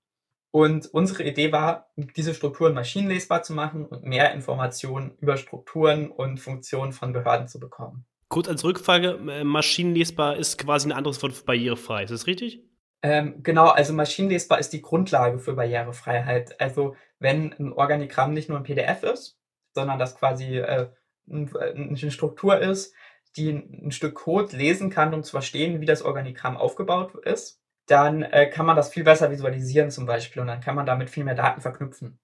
Und 0.56 0.88
unsere 0.94 1.24
Idee 1.24 1.52
war, 1.52 1.90
diese 1.98 2.34
Strukturen 2.34 2.74
maschinenlesbar 2.74 3.44
zu 3.44 3.52
machen 3.52 3.86
und 3.86 4.06
mehr 4.06 4.34
Informationen 4.34 5.12
über 5.20 5.36
Strukturen 5.36 6.10
und 6.10 6.40
Funktionen 6.40 6.94
von 6.94 7.12
Behörden 7.12 7.50
zu 7.50 7.60
bekommen. 7.60 8.06
Kurz 8.30 8.48
als 8.48 8.64
Rückfrage, 8.64 9.20
äh, 9.30 9.44
maschinenlesbar 9.44 10.38
ist 10.38 10.58
quasi 10.58 10.88
ein 10.88 10.94
anderes 10.94 11.22
Wort 11.22 11.34
für 11.34 11.44
barrierefrei, 11.44 12.04
ist 12.04 12.12
das 12.12 12.26
richtig? 12.26 12.64
Ähm, 13.02 13.44
genau, 13.44 13.68
also 13.68 13.92
maschinenlesbar 13.92 14.58
ist 14.60 14.70
die 14.70 14.82
Grundlage 14.82 15.40
für 15.40 15.56
Barrierefreiheit. 15.56 16.58
Also 16.62 16.96
wenn 17.20 17.52
ein 17.60 17.74
Organigramm 17.74 18.34
nicht 18.34 18.48
nur 18.48 18.58
ein 18.58 18.64
PDF 18.64 19.04
ist, 19.04 19.38
sondern 19.74 20.00
das 20.00 20.16
quasi 20.16 20.60
äh, 20.60 20.88
eine 21.30 22.12
Struktur 22.12 22.60
ist, 22.60 22.94
die 23.36 23.50
ein 23.50 23.92
Stück 23.92 24.16
Code 24.16 24.56
lesen 24.56 24.90
kann, 24.90 25.14
um 25.14 25.22
zu 25.22 25.32
verstehen, 25.32 25.82
wie 25.82 25.86
das 25.86 26.02
Organigramm 26.02 26.56
aufgebaut 26.56 27.14
ist, 27.26 27.60
dann 27.88 28.24
äh, 28.24 28.50
kann 28.50 28.66
man 28.66 28.76
das 28.76 28.90
viel 28.90 29.04
besser 29.04 29.32
visualisieren 29.32 29.92
zum 29.92 30.06
Beispiel 30.06 30.42
und 30.42 30.48
dann 30.48 30.62
kann 30.62 30.76
man 30.76 30.86
damit 30.86 31.10
viel 31.10 31.24
mehr 31.24 31.36
Daten 31.36 31.62
verknüpfen. 31.62 32.20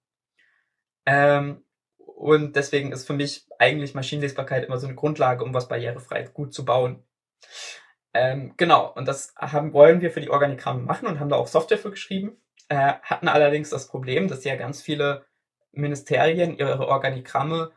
Ähm, 1.06 1.64
und 1.98 2.56
deswegen 2.56 2.92
ist 2.92 3.06
für 3.06 3.14
mich 3.14 3.46
eigentlich 3.58 3.94
Maschinenlesbarkeit 3.94 4.64
immer 4.64 4.78
so 4.78 4.86
eine 4.86 4.96
Grundlage, 4.96 5.44
um 5.44 5.54
was 5.54 5.68
barrierefrei 5.68 6.22
gut 6.24 6.54
zu 6.54 6.64
bauen. 6.64 7.04
Ähm, 8.14 8.54
genau, 8.56 8.92
und 8.92 9.08
das 9.08 9.34
haben, 9.36 9.72
wollen 9.72 10.00
wir 10.00 10.10
für 10.10 10.20
die 10.20 10.30
Organigramme 10.30 10.82
machen 10.82 11.08
und 11.08 11.18
haben 11.18 11.30
da 11.30 11.36
auch 11.36 11.46
Software 11.46 11.78
für 11.78 11.90
geschrieben. 11.90 12.36
Äh, 12.68 12.94
hatten 13.02 13.28
allerdings 13.28 13.70
das 13.70 13.88
Problem, 13.88 14.28
dass 14.28 14.44
ja 14.44 14.56
ganz 14.56 14.82
viele 14.82 15.24
Ministerien 15.72 16.56
ihre 16.56 16.86
Organigramme 16.86 17.72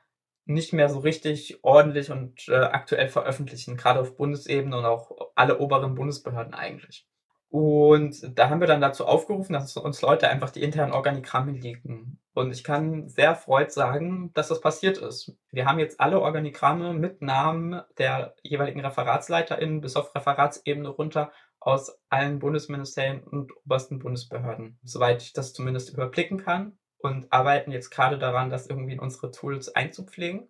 nicht 0.46 0.74
mehr 0.74 0.90
so 0.90 1.00
richtig 1.00 1.64
ordentlich 1.64 2.12
und 2.12 2.48
äh, 2.50 2.56
aktuell 2.56 3.08
veröffentlichen, 3.10 3.78
gerade 3.78 4.00
auf 4.00 4.16
Bundesebene 4.16 4.78
und 4.78 4.86
auch 4.86 5.32
alle 5.36 5.60
oberen 5.60 5.96
Bundesbehörden 5.96 6.54
eigentlich. 6.54 7.08
Und 7.56 8.38
da 8.38 8.50
haben 8.50 8.60
wir 8.60 8.68
dann 8.68 8.82
dazu 8.82 9.06
aufgerufen, 9.06 9.54
dass 9.54 9.78
uns 9.78 10.02
Leute 10.02 10.28
einfach 10.28 10.50
die 10.50 10.62
internen 10.62 10.92
Organigramme 10.92 11.54
liegen. 11.54 12.20
Und 12.34 12.52
ich 12.52 12.66
kann 12.66 13.08
sehr 13.08 13.34
freut 13.34 13.72
sagen, 13.72 14.30
dass 14.34 14.50
das 14.50 14.60
passiert 14.60 14.98
ist. 14.98 15.38
Wir 15.52 15.66
haben 15.66 15.80
jetzt 15.80 16.02
alle 16.02 16.20
Organigramme 16.20 16.94
mit 16.94 17.22
Namen 17.22 17.82
der 17.98 18.36
jeweiligen 18.44 18.82
ReferatsleiterInnen 18.82 19.80
bis 19.80 19.96
auf 19.96 20.14
Referatsebene 20.14 20.90
runter 20.90 21.32
aus 21.62 21.98
allen 22.10 22.40
Bundesministerien 22.40 23.24
und 23.24 23.54
obersten 23.64 24.00
Bundesbehörden, 24.00 24.78
soweit 24.84 25.22
ich 25.22 25.32
das 25.32 25.54
zumindest 25.54 25.94
überblicken 25.94 26.44
kann. 26.44 26.78
Und 26.98 27.32
arbeiten 27.32 27.72
jetzt 27.72 27.90
gerade 27.90 28.18
daran, 28.18 28.50
das 28.50 28.68
irgendwie 28.68 28.94
in 28.94 29.00
unsere 29.00 29.32
Tools 29.32 29.74
einzupflegen 29.74 30.50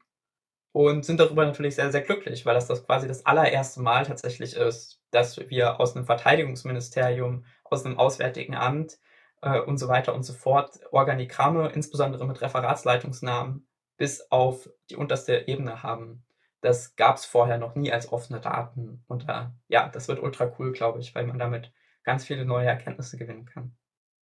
und 0.75 1.05
sind 1.05 1.21
darüber 1.21 1.45
natürlich 1.45 1.75
sehr, 1.75 1.89
sehr 1.89 2.01
glücklich, 2.01 2.45
weil 2.45 2.53
das, 2.53 2.67
das 2.67 2.85
quasi 2.85 3.07
das 3.07 3.25
allererste 3.25 3.81
Mal 3.81 4.05
tatsächlich 4.05 4.57
ist, 4.57 5.01
dass 5.09 5.37
wir 5.49 5.79
aus 5.79 5.95
einem 5.95 6.05
Verteidigungsministerium, 6.05 7.45
aus 7.63 7.85
einem 7.85 7.97
Auswärtigen 7.97 8.55
Amt 8.55 8.99
äh, 9.41 9.61
und 9.61 9.77
so 9.77 9.87
weiter 9.87 10.13
und 10.13 10.23
so 10.23 10.33
fort 10.33 10.81
Organigramme, 10.91 11.69
insbesondere 11.69 12.27
mit 12.27 12.41
Referatsleitungsnamen, 12.41 13.65
bis 13.95 14.29
auf 14.31 14.69
die 14.89 14.97
unterste 14.97 15.47
Ebene 15.47 15.81
haben. 15.81 16.25
Das 16.59 16.97
gab 16.97 17.15
es 17.15 17.25
vorher 17.25 17.57
noch 17.57 17.75
nie 17.75 17.93
als 17.93 18.11
offene 18.11 18.41
Daten. 18.41 19.01
Und 19.07 19.29
äh, 19.29 19.45
ja, 19.69 19.87
das 19.87 20.09
wird 20.09 20.21
ultra 20.21 20.51
cool, 20.59 20.73
glaube 20.73 20.99
ich, 20.99 21.15
weil 21.15 21.25
man 21.25 21.39
damit 21.39 21.71
ganz 22.03 22.25
viele 22.25 22.43
neue 22.43 22.67
Erkenntnisse 22.67 23.17
gewinnen 23.17 23.45
kann. 23.45 23.77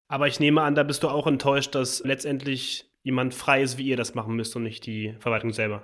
Aber 0.07 0.27
ich 0.27 0.39
nehme 0.39 0.61
an, 0.61 0.75
da 0.75 0.83
bist 0.83 1.01
du 1.01 1.09
auch 1.09 1.25
enttäuscht, 1.25 1.73
dass 1.73 2.03
letztendlich 2.03 2.91
jemand 3.01 3.33
frei 3.33 3.63
ist, 3.63 3.79
wie 3.79 3.87
ihr 3.87 3.97
das 3.97 4.13
machen 4.13 4.35
müsst 4.35 4.55
und 4.55 4.61
nicht 4.61 4.85
die 4.85 5.15
Verwaltung 5.17 5.51
selber. 5.51 5.81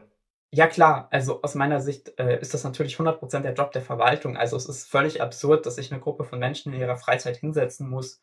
Ja 0.52 0.68
klar, 0.68 1.08
also 1.12 1.42
aus 1.44 1.54
meiner 1.54 1.80
Sicht 1.80 2.18
äh, 2.20 2.40
ist 2.42 2.54
das 2.56 2.64
natürlich 2.64 2.96
100% 2.98 3.42
der 3.42 3.54
Job 3.54 3.72
der 3.72 3.84
Verwaltung. 3.84 4.36
Also 4.36 4.58
es 4.58 4.68
ist 4.68 4.90
völlig 4.90 5.22
absurd, 5.22 5.66
dass 5.66 5.76
sich 5.76 5.92
eine 5.92 6.02
Gruppe 6.02 6.24
von 6.24 6.40
Menschen 6.40 6.74
in 6.74 6.80
ihrer 6.80 6.98
Freizeit 6.98 7.38
hinsetzen 7.38 7.88
muss 7.88 8.20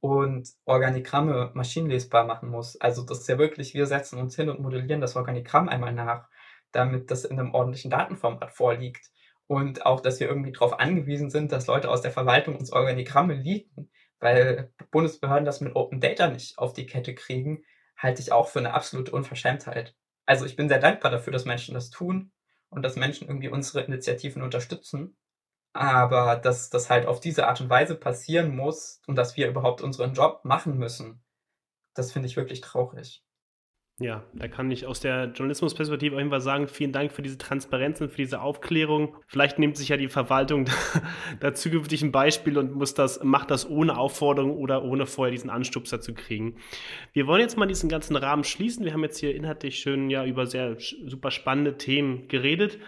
und 0.00 0.48
Organigramme 0.64 1.52
maschinenlesbar 1.54 2.24
machen 2.24 2.48
muss. 2.50 2.80
Also 2.80 3.02
das 3.04 3.20
ist 3.20 3.28
ja 3.28 3.38
wirklich, 3.38 3.74
wir 3.74 3.86
setzen 3.86 4.18
uns 4.18 4.34
hin 4.34 4.48
und 4.50 4.60
modellieren 4.60 5.00
das 5.00 5.14
Organigramm 5.16 5.68
einmal 5.68 5.92
nach, 5.92 6.28
damit 6.72 7.10
das 7.12 7.24
in 7.24 7.38
einem 7.38 7.54
ordentlichen 7.54 7.90
Datenformat 7.92 8.50
vorliegt. 8.52 9.10
Und 9.46 9.86
auch, 9.86 10.00
dass 10.00 10.18
wir 10.20 10.28
irgendwie 10.28 10.52
darauf 10.52 10.78
angewiesen 10.80 11.30
sind, 11.30 11.52
dass 11.52 11.68
Leute 11.68 11.90
aus 11.90 12.02
der 12.02 12.10
Verwaltung 12.10 12.56
uns 12.56 12.72
Organigramme 12.72 13.34
liegen, 13.34 13.88
weil 14.20 14.72
Bundesbehörden 14.90 15.44
das 15.44 15.60
mit 15.60 15.76
Open 15.76 16.00
Data 16.00 16.28
nicht 16.28 16.58
auf 16.58 16.72
die 16.72 16.86
Kette 16.86 17.14
kriegen, 17.14 17.64
halte 17.96 18.20
ich 18.20 18.32
auch 18.32 18.48
für 18.48 18.58
eine 18.58 18.74
absolute 18.74 19.12
Unverschämtheit. 19.12 19.94
Also 20.28 20.44
ich 20.46 20.54
bin 20.54 20.68
sehr 20.68 20.78
dankbar 20.78 21.10
dafür, 21.10 21.32
dass 21.32 21.44
Menschen 21.44 21.74
das 21.74 21.90
tun 21.90 22.30
und 22.70 22.82
dass 22.82 22.94
Menschen 22.94 23.26
irgendwie 23.26 23.48
unsere 23.48 23.82
Initiativen 23.84 24.42
unterstützen. 24.42 25.16
Aber 25.74 26.36
dass 26.36 26.70
das 26.70 26.90
halt 26.90 27.06
auf 27.06 27.20
diese 27.20 27.48
Art 27.48 27.60
und 27.62 27.70
Weise 27.70 27.96
passieren 27.96 28.56
muss 28.56 29.02
und 29.06 29.16
dass 29.16 29.36
wir 29.36 29.48
überhaupt 29.48 29.82
unseren 29.82 30.14
Job 30.14 30.44
machen 30.44 30.78
müssen, 30.78 31.24
das 31.94 32.12
finde 32.12 32.28
ich 32.28 32.36
wirklich 32.36 32.60
traurig. 32.62 33.24
Ja, 34.00 34.24
da 34.32 34.46
kann 34.46 34.70
ich 34.70 34.86
aus 34.86 35.00
der 35.00 35.24
Journalismusperspektive 35.32 36.14
auf 36.14 36.20
jeden 36.20 36.30
Fall 36.30 36.40
sagen, 36.40 36.68
vielen 36.68 36.92
Dank 36.92 37.10
für 37.10 37.22
diese 37.22 37.36
Transparenz 37.36 38.00
und 38.00 38.10
für 38.10 38.18
diese 38.18 38.40
Aufklärung. 38.40 39.16
Vielleicht 39.26 39.58
nimmt 39.58 39.76
sich 39.76 39.88
ja 39.88 39.96
die 39.96 40.06
Verwaltung 40.06 40.66
da 41.40 41.52
zukünftig 41.52 42.02
ein 42.02 42.12
Beispiel 42.12 42.58
und 42.58 42.72
muss 42.76 42.94
das, 42.94 43.24
macht 43.24 43.50
das 43.50 43.68
ohne 43.68 43.98
Aufforderung 43.98 44.56
oder 44.56 44.84
ohne 44.84 45.06
vorher 45.06 45.32
diesen 45.32 45.50
Anstupser 45.50 46.00
zu 46.00 46.14
kriegen. 46.14 46.58
Wir 47.12 47.26
wollen 47.26 47.40
jetzt 47.40 47.58
mal 47.58 47.66
diesen 47.66 47.88
ganzen 47.88 48.14
Rahmen 48.14 48.44
schließen. 48.44 48.84
Wir 48.84 48.92
haben 48.92 49.02
jetzt 49.02 49.18
hier 49.18 49.34
inhaltlich 49.34 49.80
schön 49.80 50.10
ja 50.10 50.24
über 50.24 50.46
sehr 50.46 50.76
super 50.78 51.32
spannende 51.32 51.76
Themen 51.76 52.28
geredet. 52.28 52.78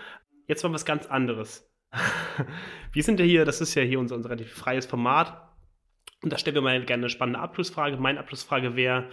Jetzt 0.46 0.62
mal 0.62 0.72
was 0.72 0.84
ganz 0.84 1.06
anderes. 1.06 1.68
wir 2.92 3.02
sind 3.02 3.18
ja 3.18 3.26
hier, 3.26 3.44
das 3.44 3.60
ist 3.60 3.74
ja 3.74 3.82
hier 3.82 3.98
unser, 3.98 4.14
unser 4.14 4.30
relativ 4.30 4.52
freies 4.52 4.86
Format. 4.86 5.42
Und 6.22 6.32
da 6.32 6.38
stellen 6.38 6.54
wir 6.54 6.62
mal 6.62 6.84
gerne 6.84 7.02
eine 7.02 7.10
spannende 7.10 7.40
Abschlussfrage. 7.40 7.96
Meine 7.96 8.20
Abschlussfrage 8.20 8.76
wäre: 8.76 9.10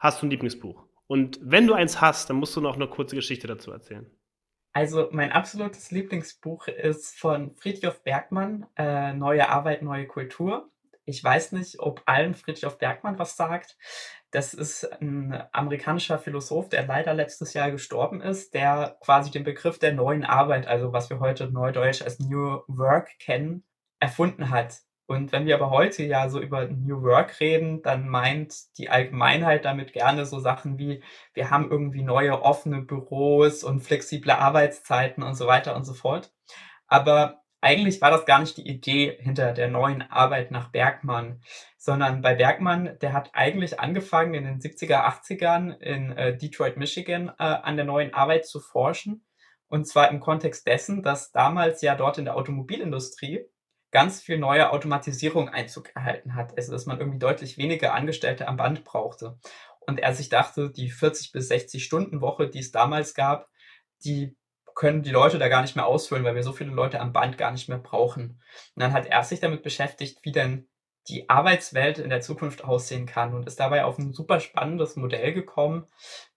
Hast 0.00 0.20
du 0.20 0.26
ein 0.26 0.30
Lieblingsbuch? 0.30 0.91
Und 1.12 1.38
wenn 1.42 1.66
du 1.66 1.74
eins 1.74 2.00
hast, 2.00 2.30
dann 2.30 2.38
musst 2.38 2.56
du 2.56 2.62
noch 2.62 2.74
eine 2.74 2.88
kurze 2.88 3.16
Geschichte 3.16 3.46
dazu 3.46 3.70
erzählen. 3.70 4.10
Also 4.72 5.10
mein 5.12 5.30
absolutes 5.30 5.90
Lieblingsbuch 5.90 6.68
ist 6.68 7.18
von 7.18 7.54
Friedrich 7.54 7.98
Bergmann, 8.02 8.64
äh, 8.78 9.12
Neue 9.12 9.50
Arbeit, 9.50 9.82
neue 9.82 10.06
Kultur. 10.06 10.70
Ich 11.04 11.22
weiß 11.22 11.52
nicht, 11.52 11.80
ob 11.80 12.00
allen 12.06 12.32
Friedrich 12.32 12.72
Bergmann 12.78 13.18
was 13.18 13.36
sagt. 13.36 13.76
Das 14.30 14.54
ist 14.54 14.84
ein 15.02 15.38
amerikanischer 15.52 16.18
Philosoph, 16.18 16.70
der 16.70 16.86
leider 16.86 17.12
letztes 17.12 17.52
Jahr 17.52 17.70
gestorben 17.70 18.22
ist, 18.22 18.54
der 18.54 18.96
quasi 19.02 19.30
den 19.30 19.44
Begriff 19.44 19.78
der 19.78 19.92
neuen 19.92 20.24
Arbeit, 20.24 20.66
also 20.66 20.94
was 20.94 21.10
wir 21.10 21.20
heute 21.20 21.52
neudeutsch 21.52 22.00
als 22.00 22.20
New 22.20 22.62
Work 22.68 23.18
kennen, 23.18 23.64
erfunden 24.00 24.48
hat. 24.48 24.78
Und 25.12 25.30
wenn 25.30 25.44
wir 25.44 25.54
aber 25.56 25.68
heute 25.68 26.04
ja 26.04 26.30
so 26.30 26.40
über 26.40 26.66
New 26.68 27.02
Work 27.02 27.38
reden, 27.38 27.82
dann 27.82 28.08
meint 28.08 28.78
die 28.78 28.88
Allgemeinheit 28.88 29.66
damit 29.66 29.92
gerne 29.92 30.24
so 30.24 30.40
Sachen 30.40 30.78
wie, 30.78 31.02
wir 31.34 31.50
haben 31.50 31.70
irgendwie 31.70 32.02
neue 32.02 32.40
offene 32.40 32.80
Büros 32.80 33.62
und 33.62 33.80
flexible 33.80 34.32
Arbeitszeiten 34.32 35.22
und 35.22 35.34
so 35.34 35.46
weiter 35.46 35.76
und 35.76 35.84
so 35.84 35.92
fort. 35.92 36.32
Aber 36.86 37.42
eigentlich 37.60 38.00
war 38.00 38.10
das 38.10 38.24
gar 38.24 38.40
nicht 38.40 38.56
die 38.56 38.66
Idee 38.66 39.18
hinter 39.20 39.52
der 39.52 39.68
neuen 39.68 40.00
Arbeit 40.00 40.50
nach 40.50 40.70
Bergmann, 40.72 41.42
sondern 41.76 42.22
bei 42.22 42.34
Bergmann, 42.34 42.96
der 43.02 43.12
hat 43.12 43.32
eigentlich 43.34 43.80
angefangen 43.80 44.32
in 44.32 44.44
den 44.44 44.60
70er, 44.60 45.04
80ern 45.04 45.78
in 45.78 46.12
äh, 46.12 46.38
Detroit, 46.38 46.78
Michigan 46.78 47.28
äh, 47.38 47.42
an 47.42 47.76
der 47.76 47.84
neuen 47.84 48.14
Arbeit 48.14 48.46
zu 48.46 48.60
forschen. 48.60 49.26
Und 49.68 49.86
zwar 49.86 50.10
im 50.10 50.20
Kontext 50.20 50.66
dessen, 50.66 51.02
dass 51.02 51.32
damals 51.32 51.82
ja 51.82 51.96
dort 51.96 52.16
in 52.16 52.24
der 52.24 52.36
Automobilindustrie 52.36 53.46
ganz 53.92 54.20
viel 54.20 54.38
neue 54.38 54.72
Automatisierung 54.72 55.48
Einzug 55.48 55.94
erhalten 55.94 56.34
hat. 56.34 56.56
Also 56.56 56.72
dass 56.72 56.86
man 56.86 56.98
irgendwie 56.98 57.18
deutlich 57.18 57.58
weniger 57.58 57.94
Angestellte 57.94 58.48
am 58.48 58.56
Band 58.56 58.84
brauchte. 58.84 59.38
Und 59.80 60.00
er 60.00 60.14
sich 60.14 60.28
dachte, 60.28 60.70
die 60.70 60.90
40 60.90 61.32
bis 61.32 61.48
60 61.48 61.84
Stunden 61.84 62.20
Woche, 62.20 62.48
die 62.48 62.60
es 62.60 62.72
damals 62.72 63.14
gab, 63.14 63.48
die 64.04 64.36
können 64.74 65.02
die 65.02 65.10
Leute 65.10 65.38
da 65.38 65.48
gar 65.48 65.62
nicht 65.62 65.76
mehr 65.76 65.86
ausfüllen, 65.86 66.24
weil 66.24 66.34
wir 66.34 66.42
so 66.42 66.52
viele 66.52 66.70
Leute 66.70 67.00
am 67.00 67.12
Band 67.12 67.36
gar 67.36 67.50
nicht 67.50 67.68
mehr 67.68 67.78
brauchen. 67.78 68.40
Und 68.74 68.82
dann 68.82 68.92
hat 68.92 69.06
er 69.06 69.22
sich 69.22 69.40
damit 69.40 69.62
beschäftigt, 69.62 70.20
wie 70.22 70.32
denn 70.32 70.68
die 71.08 71.28
Arbeitswelt 71.28 71.98
in 71.98 72.10
der 72.10 72.20
Zukunft 72.20 72.64
aussehen 72.64 73.06
kann 73.06 73.34
und 73.34 73.46
ist 73.46 73.58
dabei 73.58 73.84
auf 73.84 73.98
ein 73.98 74.12
super 74.12 74.40
spannendes 74.40 74.96
Modell 74.96 75.32
gekommen, 75.32 75.86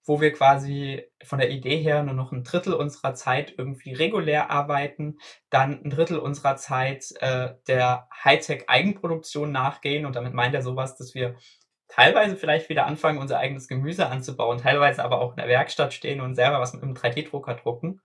wo 0.03 0.21
wir 0.21 0.33
quasi 0.33 1.03
von 1.23 1.39
der 1.39 1.49
Idee 1.49 1.77
her 1.77 2.03
nur 2.03 2.15
noch 2.15 2.31
ein 2.31 2.43
Drittel 2.43 2.73
unserer 2.73 3.13
Zeit 3.13 3.53
irgendwie 3.57 3.93
regulär 3.93 4.49
arbeiten, 4.49 5.17
dann 5.49 5.83
ein 5.83 5.89
Drittel 5.89 6.17
unserer 6.17 6.55
Zeit 6.55 7.05
äh, 7.19 7.53
der 7.67 8.07
Hightech-Eigenproduktion 8.23 9.51
nachgehen 9.51 10.05
und 10.05 10.15
damit 10.15 10.33
meint 10.33 10.55
er 10.55 10.61
sowas, 10.61 10.95
dass 10.97 11.15
wir 11.15 11.35
teilweise 11.87 12.35
vielleicht 12.35 12.69
wieder 12.69 12.85
anfangen, 12.85 13.19
unser 13.19 13.39
eigenes 13.39 13.67
Gemüse 13.67 14.07
anzubauen, 14.07 14.57
teilweise 14.57 15.03
aber 15.03 15.21
auch 15.21 15.31
in 15.31 15.37
der 15.37 15.47
Werkstatt 15.47 15.93
stehen 15.93 16.21
und 16.21 16.35
selber 16.35 16.59
was 16.59 16.73
mit 16.73 16.83
einem 16.83 16.93
3D-Drucker 16.93 17.55
drucken. 17.55 18.01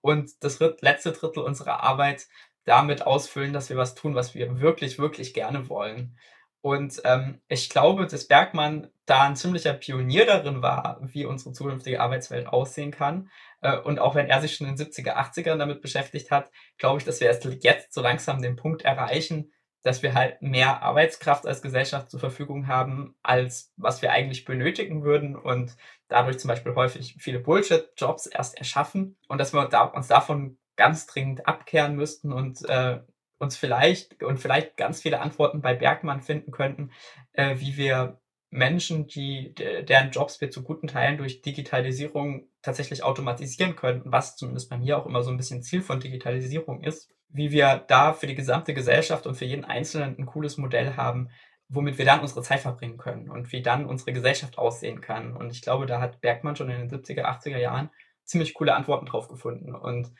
Und 0.00 0.30
das 0.40 0.60
letzte 0.80 1.12
Drittel 1.12 1.42
unserer 1.42 1.82
Arbeit 1.82 2.26
damit 2.68 3.06
ausfüllen, 3.06 3.52
dass 3.52 3.70
wir 3.70 3.76
was 3.76 3.94
tun, 3.94 4.14
was 4.14 4.34
wir 4.34 4.60
wirklich, 4.60 4.98
wirklich 4.98 5.34
gerne 5.34 5.68
wollen. 5.68 6.16
Und 6.60 7.00
ähm, 7.04 7.40
ich 7.48 7.70
glaube, 7.70 8.06
dass 8.06 8.26
Bergmann 8.26 8.90
da 9.06 9.22
ein 9.22 9.36
ziemlicher 9.36 9.72
Pionier 9.72 10.26
darin 10.26 10.60
war, 10.60 10.98
wie 11.02 11.24
unsere 11.24 11.52
zukünftige 11.52 12.00
Arbeitswelt 12.00 12.46
aussehen 12.48 12.90
kann. 12.90 13.30
Äh, 13.60 13.78
und 13.78 13.98
auch 13.98 14.14
wenn 14.14 14.28
er 14.28 14.40
sich 14.40 14.56
schon 14.56 14.66
in 14.66 14.76
den 14.76 14.86
70er, 14.86 15.16
80ern 15.16 15.56
damit 15.56 15.80
beschäftigt 15.80 16.30
hat, 16.30 16.50
glaube 16.76 16.98
ich, 16.98 17.04
dass 17.04 17.20
wir 17.20 17.28
erst 17.28 17.44
jetzt 17.62 17.94
so 17.94 18.02
langsam 18.02 18.42
den 18.42 18.56
Punkt 18.56 18.82
erreichen, 18.82 19.52
dass 19.82 20.02
wir 20.02 20.14
halt 20.14 20.42
mehr 20.42 20.82
Arbeitskraft 20.82 21.46
als 21.46 21.62
Gesellschaft 21.62 22.10
zur 22.10 22.20
Verfügung 22.20 22.66
haben, 22.66 23.16
als 23.22 23.72
was 23.76 24.02
wir 24.02 24.12
eigentlich 24.12 24.44
benötigen 24.44 25.04
würden 25.04 25.36
und 25.36 25.76
dadurch 26.08 26.38
zum 26.38 26.48
Beispiel 26.48 26.74
häufig 26.74 27.16
viele 27.20 27.38
Bullshit-Jobs 27.38 28.26
erst 28.26 28.58
erschaffen 28.58 29.16
und 29.28 29.38
dass 29.38 29.52
wir 29.52 29.68
uns 29.94 30.08
davon 30.08 30.58
ganz 30.78 31.06
dringend 31.06 31.46
abkehren 31.46 31.96
müssten 31.96 32.32
und 32.32 32.66
äh, 32.68 33.00
uns 33.38 33.56
vielleicht 33.56 34.22
und 34.22 34.38
vielleicht 34.38 34.76
ganz 34.76 35.02
viele 35.02 35.20
Antworten 35.20 35.60
bei 35.60 35.74
Bergmann 35.74 36.22
finden 36.22 36.52
könnten, 36.52 36.92
äh, 37.32 37.56
wie 37.58 37.76
wir 37.76 38.20
Menschen, 38.50 39.06
die 39.06 39.54
deren 39.54 40.10
Jobs 40.10 40.40
wir 40.40 40.50
zu 40.50 40.62
guten 40.62 40.86
Teilen 40.86 41.18
durch 41.18 41.42
Digitalisierung 41.42 42.48
tatsächlich 42.62 43.02
automatisieren 43.02 43.76
könnten, 43.76 44.10
was 44.10 44.36
zumindest 44.36 44.70
bei 44.70 44.78
mir 44.78 44.96
auch 44.96 45.04
immer 45.04 45.22
so 45.22 45.30
ein 45.30 45.36
bisschen 45.36 45.62
Ziel 45.62 45.82
von 45.82 46.00
Digitalisierung 46.00 46.82
ist, 46.82 47.12
wie 47.28 47.50
wir 47.50 47.84
da 47.88 48.14
für 48.14 48.26
die 48.26 48.34
gesamte 48.34 48.72
Gesellschaft 48.72 49.26
und 49.26 49.34
für 49.34 49.44
jeden 49.44 49.66
Einzelnen 49.66 50.16
ein 50.18 50.24
cooles 50.24 50.56
Modell 50.56 50.96
haben, 50.96 51.28
womit 51.68 51.98
wir 51.98 52.06
dann 52.06 52.20
unsere 52.20 52.40
Zeit 52.40 52.60
verbringen 52.60 52.96
können 52.96 53.28
und 53.28 53.52
wie 53.52 53.60
dann 53.60 53.84
unsere 53.84 54.14
Gesellschaft 54.14 54.56
aussehen 54.56 55.02
kann. 55.02 55.36
Und 55.36 55.50
ich 55.52 55.60
glaube, 55.60 55.84
da 55.84 56.00
hat 56.00 56.22
Bergmann 56.22 56.56
schon 56.56 56.70
in 56.70 56.88
den 56.88 56.90
70er, 56.90 57.24
80er 57.24 57.58
Jahren 57.58 57.90
ziemlich 58.24 58.54
coole 58.54 58.74
Antworten 58.74 59.06
drauf 59.06 59.28
gefunden. 59.28 59.74
Und 59.74 60.10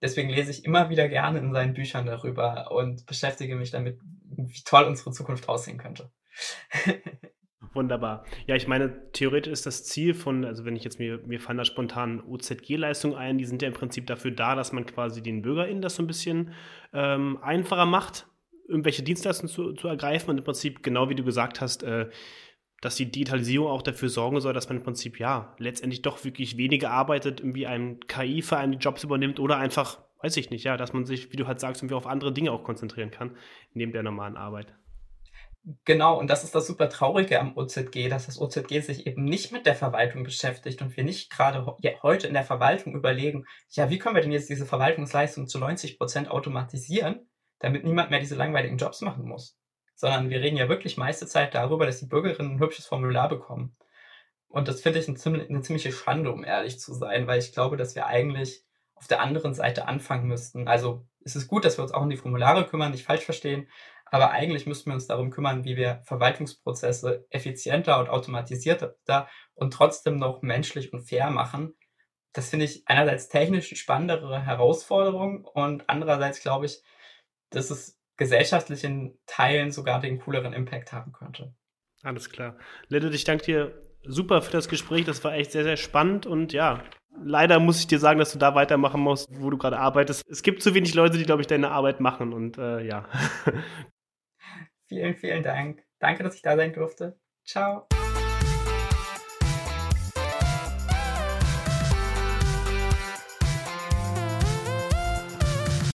Deswegen 0.00 0.30
lese 0.30 0.50
ich 0.50 0.64
immer 0.64 0.90
wieder 0.90 1.08
gerne 1.08 1.38
in 1.38 1.52
seinen 1.52 1.74
Büchern 1.74 2.06
darüber 2.06 2.70
und 2.70 3.06
beschäftige 3.06 3.56
mich 3.56 3.70
damit, 3.70 3.98
wie 4.36 4.62
toll 4.64 4.84
unsere 4.84 5.10
Zukunft 5.10 5.48
aussehen 5.48 5.78
könnte. 5.78 6.10
Wunderbar. 7.74 8.24
Ja, 8.46 8.54
ich 8.54 8.66
meine, 8.66 9.10
theoretisch 9.12 9.52
ist 9.52 9.66
das 9.66 9.84
Ziel 9.84 10.14
von, 10.14 10.44
also 10.44 10.64
wenn 10.64 10.76
ich 10.76 10.84
jetzt 10.84 10.98
mir, 10.98 11.18
mir 11.26 11.40
fallen 11.40 11.58
da 11.58 11.64
spontan 11.64 12.22
OZG-Leistungen 12.22 13.16
ein, 13.16 13.38
die 13.38 13.44
sind 13.44 13.62
ja 13.62 13.68
im 13.68 13.74
Prinzip 13.74 14.06
dafür 14.06 14.30
da, 14.30 14.54
dass 14.54 14.72
man 14.72 14.86
quasi 14.86 15.22
den 15.22 15.42
BürgerInnen 15.42 15.82
das 15.82 15.96
so 15.96 16.02
ein 16.02 16.06
bisschen 16.06 16.52
ähm, 16.92 17.38
einfacher 17.42 17.86
macht, 17.86 18.26
irgendwelche 18.68 19.02
Dienstleistungen 19.02 19.48
zu, 19.52 19.72
zu 19.72 19.88
ergreifen 19.88 20.30
und 20.30 20.38
im 20.38 20.44
Prinzip, 20.44 20.82
genau 20.82 21.08
wie 21.08 21.14
du 21.14 21.24
gesagt 21.24 21.60
hast, 21.60 21.82
äh, 21.82 22.08
dass 22.80 22.94
die 22.94 23.10
Digitalisierung 23.10 23.68
auch 23.68 23.82
dafür 23.82 24.08
sorgen 24.08 24.40
soll, 24.40 24.52
dass 24.52 24.68
man 24.68 24.78
im 24.78 24.84
Prinzip 24.84 25.18
ja 25.18 25.54
letztendlich 25.58 26.02
doch 26.02 26.24
wirklich 26.24 26.56
weniger 26.56 26.90
arbeitet, 26.90 27.40
irgendwie 27.40 27.66
ein 27.66 28.00
KI 28.06 28.42
für 28.42 28.56
einen 28.56 28.72
die 28.72 28.78
Jobs 28.78 29.02
übernimmt 29.02 29.40
oder 29.40 29.56
einfach, 29.56 29.98
weiß 30.22 30.36
ich 30.36 30.50
nicht, 30.50 30.64
ja, 30.64 30.76
dass 30.76 30.92
man 30.92 31.04
sich, 31.04 31.32
wie 31.32 31.36
du 31.36 31.46
halt 31.46 31.60
sagst, 31.60 31.82
irgendwie 31.82 31.96
auf 31.96 32.06
andere 32.06 32.32
Dinge 32.32 32.52
auch 32.52 32.62
konzentrieren 32.62 33.10
kann, 33.10 33.36
neben 33.74 33.92
der 33.92 34.04
normalen 34.04 34.36
Arbeit. 34.36 34.74
Genau, 35.84 36.18
und 36.18 36.30
das 36.30 36.44
ist 36.44 36.54
das 36.54 36.68
super 36.68 36.88
Traurige 36.88 37.40
am 37.40 37.56
OZG, 37.56 38.08
dass 38.08 38.26
das 38.26 38.40
OZG 38.40 38.80
sich 38.80 39.06
eben 39.06 39.24
nicht 39.24 39.52
mit 39.52 39.66
der 39.66 39.74
Verwaltung 39.74 40.22
beschäftigt 40.22 40.80
und 40.80 40.96
wir 40.96 41.04
nicht 41.04 41.30
gerade 41.30 41.66
heute 42.02 42.26
in 42.28 42.32
der 42.32 42.44
Verwaltung 42.44 42.94
überlegen, 42.94 43.44
ja, 43.70 43.90
wie 43.90 43.98
können 43.98 44.14
wir 44.14 44.22
denn 44.22 44.32
jetzt 44.32 44.48
diese 44.48 44.64
Verwaltungsleistung 44.64 45.48
zu 45.48 45.58
90 45.58 45.98
Prozent 45.98 46.30
automatisieren, 46.30 47.28
damit 47.58 47.84
niemand 47.84 48.10
mehr 48.10 48.20
diese 48.20 48.36
langweiligen 48.36 48.78
Jobs 48.78 49.02
machen 49.02 49.26
muss 49.26 49.57
sondern 49.98 50.30
wir 50.30 50.40
reden 50.40 50.56
ja 50.56 50.68
wirklich 50.68 50.96
meiste 50.96 51.26
Zeit 51.26 51.56
darüber, 51.56 51.84
dass 51.84 51.98
die 51.98 52.06
Bürgerinnen 52.06 52.52
ein 52.52 52.60
hübsches 52.60 52.86
Formular 52.86 53.28
bekommen. 53.28 53.76
Und 54.46 54.68
das 54.68 54.80
finde 54.80 55.00
ich 55.00 55.08
eine, 55.08 55.16
ziemlich, 55.16 55.50
eine 55.50 55.60
ziemliche 55.60 55.90
Schande, 55.90 56.30
um 56.30 56.44
ehrlich 56.44 56.78
zu 56.78 56.94
sein, 56.94 57.26
weil 57.26 57.40
ich 57.40 57.52
glaube, 57.52 57.76
dass 57.76 57.96
wir 57.96 58.06
eigentlich 58.06 58.64
auf 58.94 59.08
der 59.08 59.20
anderen 59.20 59.54
Seite 59.54 59.88
anfangen 59.88 60.28
müssten. 60.28 60.68
Also 60.68 61.04
es 61.24 61.34
ist 61.34 61.48
gut, 61.48 61.64
dass 61.64 61.78
wir 61.78 61.82
uns 61.82 61.90
auch 61.92 62.02
um 62.02 62.10
die 62.10 62.16
Formulare 62.16 62.64
kümmern, 62.64 62.92
nicht 62.92 63.04
falsch 63.04 63.24
verstehen, 63.24 63.68
aber 64.06 64.30
eigentlich 64.30 64.66
müssten 64.66 64.88
wir 64.90 64.94
uns 64.94 65.08
darum 65.08 65.30
kümmern, 65.30 65.64
wie 65.64 65.76
wir 65.76 66.00
Verwaltungsprozesse 66.04 67.26
effizienter 67.30 67.98
und 67.98 68.08
automatisierter 68.08 68.96
und 69.54 69.72
trotzdem 69.72 70.16
noch 70.16 70.42
menschlich 70.42 70.92
und 70.92 71.08
fair 71.08 71.30
machen. 71.30 71.74
Das 72.32 72.50
finde 72.50 72.66
ich 72.66 72.84
einerseits 72.86 73.28
technisch 73.28 73.74
spannendere 73.76 74.46
Herausforderung 74.46 75.44
und 75.44 75.90
andererseits 75.90 76.40
glaube 76.40 76.66
ich, 76.66 76.82
dass 77.50 77.70
es 77.70 77.97
gesellschaftlichen 78.18 79.18
Teilen 79.26 79.70
sogar 79.70 80.00
den 80.00 80.20
cooleren 80.20 80.52
Impact 80.52 80.92
haben 80.92 81.12
könnte. 81.12 81.54
Alles 82.02 82.30
klar. 82.30 82.56
Lilith, 82.88 83.14
ich 83.14 83.24
danke 83.24 83.44
dir 83.44 83.82
super 84.02 84.42
für 84.42 84.52
das 84.52 84.68
Gespräch. 84.68 85.04
Das 85.04 85.24
war 85.24 85.34
echt 85.34 85.52
sehr, 85.52 85.64
sehr 85.64 85.76
spannend 85.76 86.26
und 86.26 86.52
ja, 86.52 86.82
leider 87.24 87.58
muss 87.60 87.80
ich 87.80 87.86
dir 87.86 87.98
sagen, 87.98 88.18
dass 88.18 88.32
du 88.32 88.38
da 88.38 88.54
weitermachen 88.54 89.00
musst, 89.00 89.28
wo 89.30 89.50
du 89.50 89.58
gerade 89.58 89.78
arbeitest. 89.78 90.28
Es 90.28 90.42
gibt 90.42 90.62
zu 90.62 90.74
wenig 90.74 90.94
Leute, 90.94 91.18
die, 91.18 91.24
glaube 91.24 91.42
ich, 91.42 91.46
deine 91.46 91.70
Arbeit 91.70 92.00
machen 92.00 92.32
und 92.32 92.58
äh, 92.58 92.82
ja. 92.84 93.08
vielen, 94.88 95.16
vielen 95.16 95.42
Dank. 95.42 95.82
Danke, 95.98 96.22
dass 96.22 96.36
ich 96.36 96.42
da 96.42 96.56
sein 96.56 96.72
durfte. 96.72 97.18
Ciao. 97.44 97.88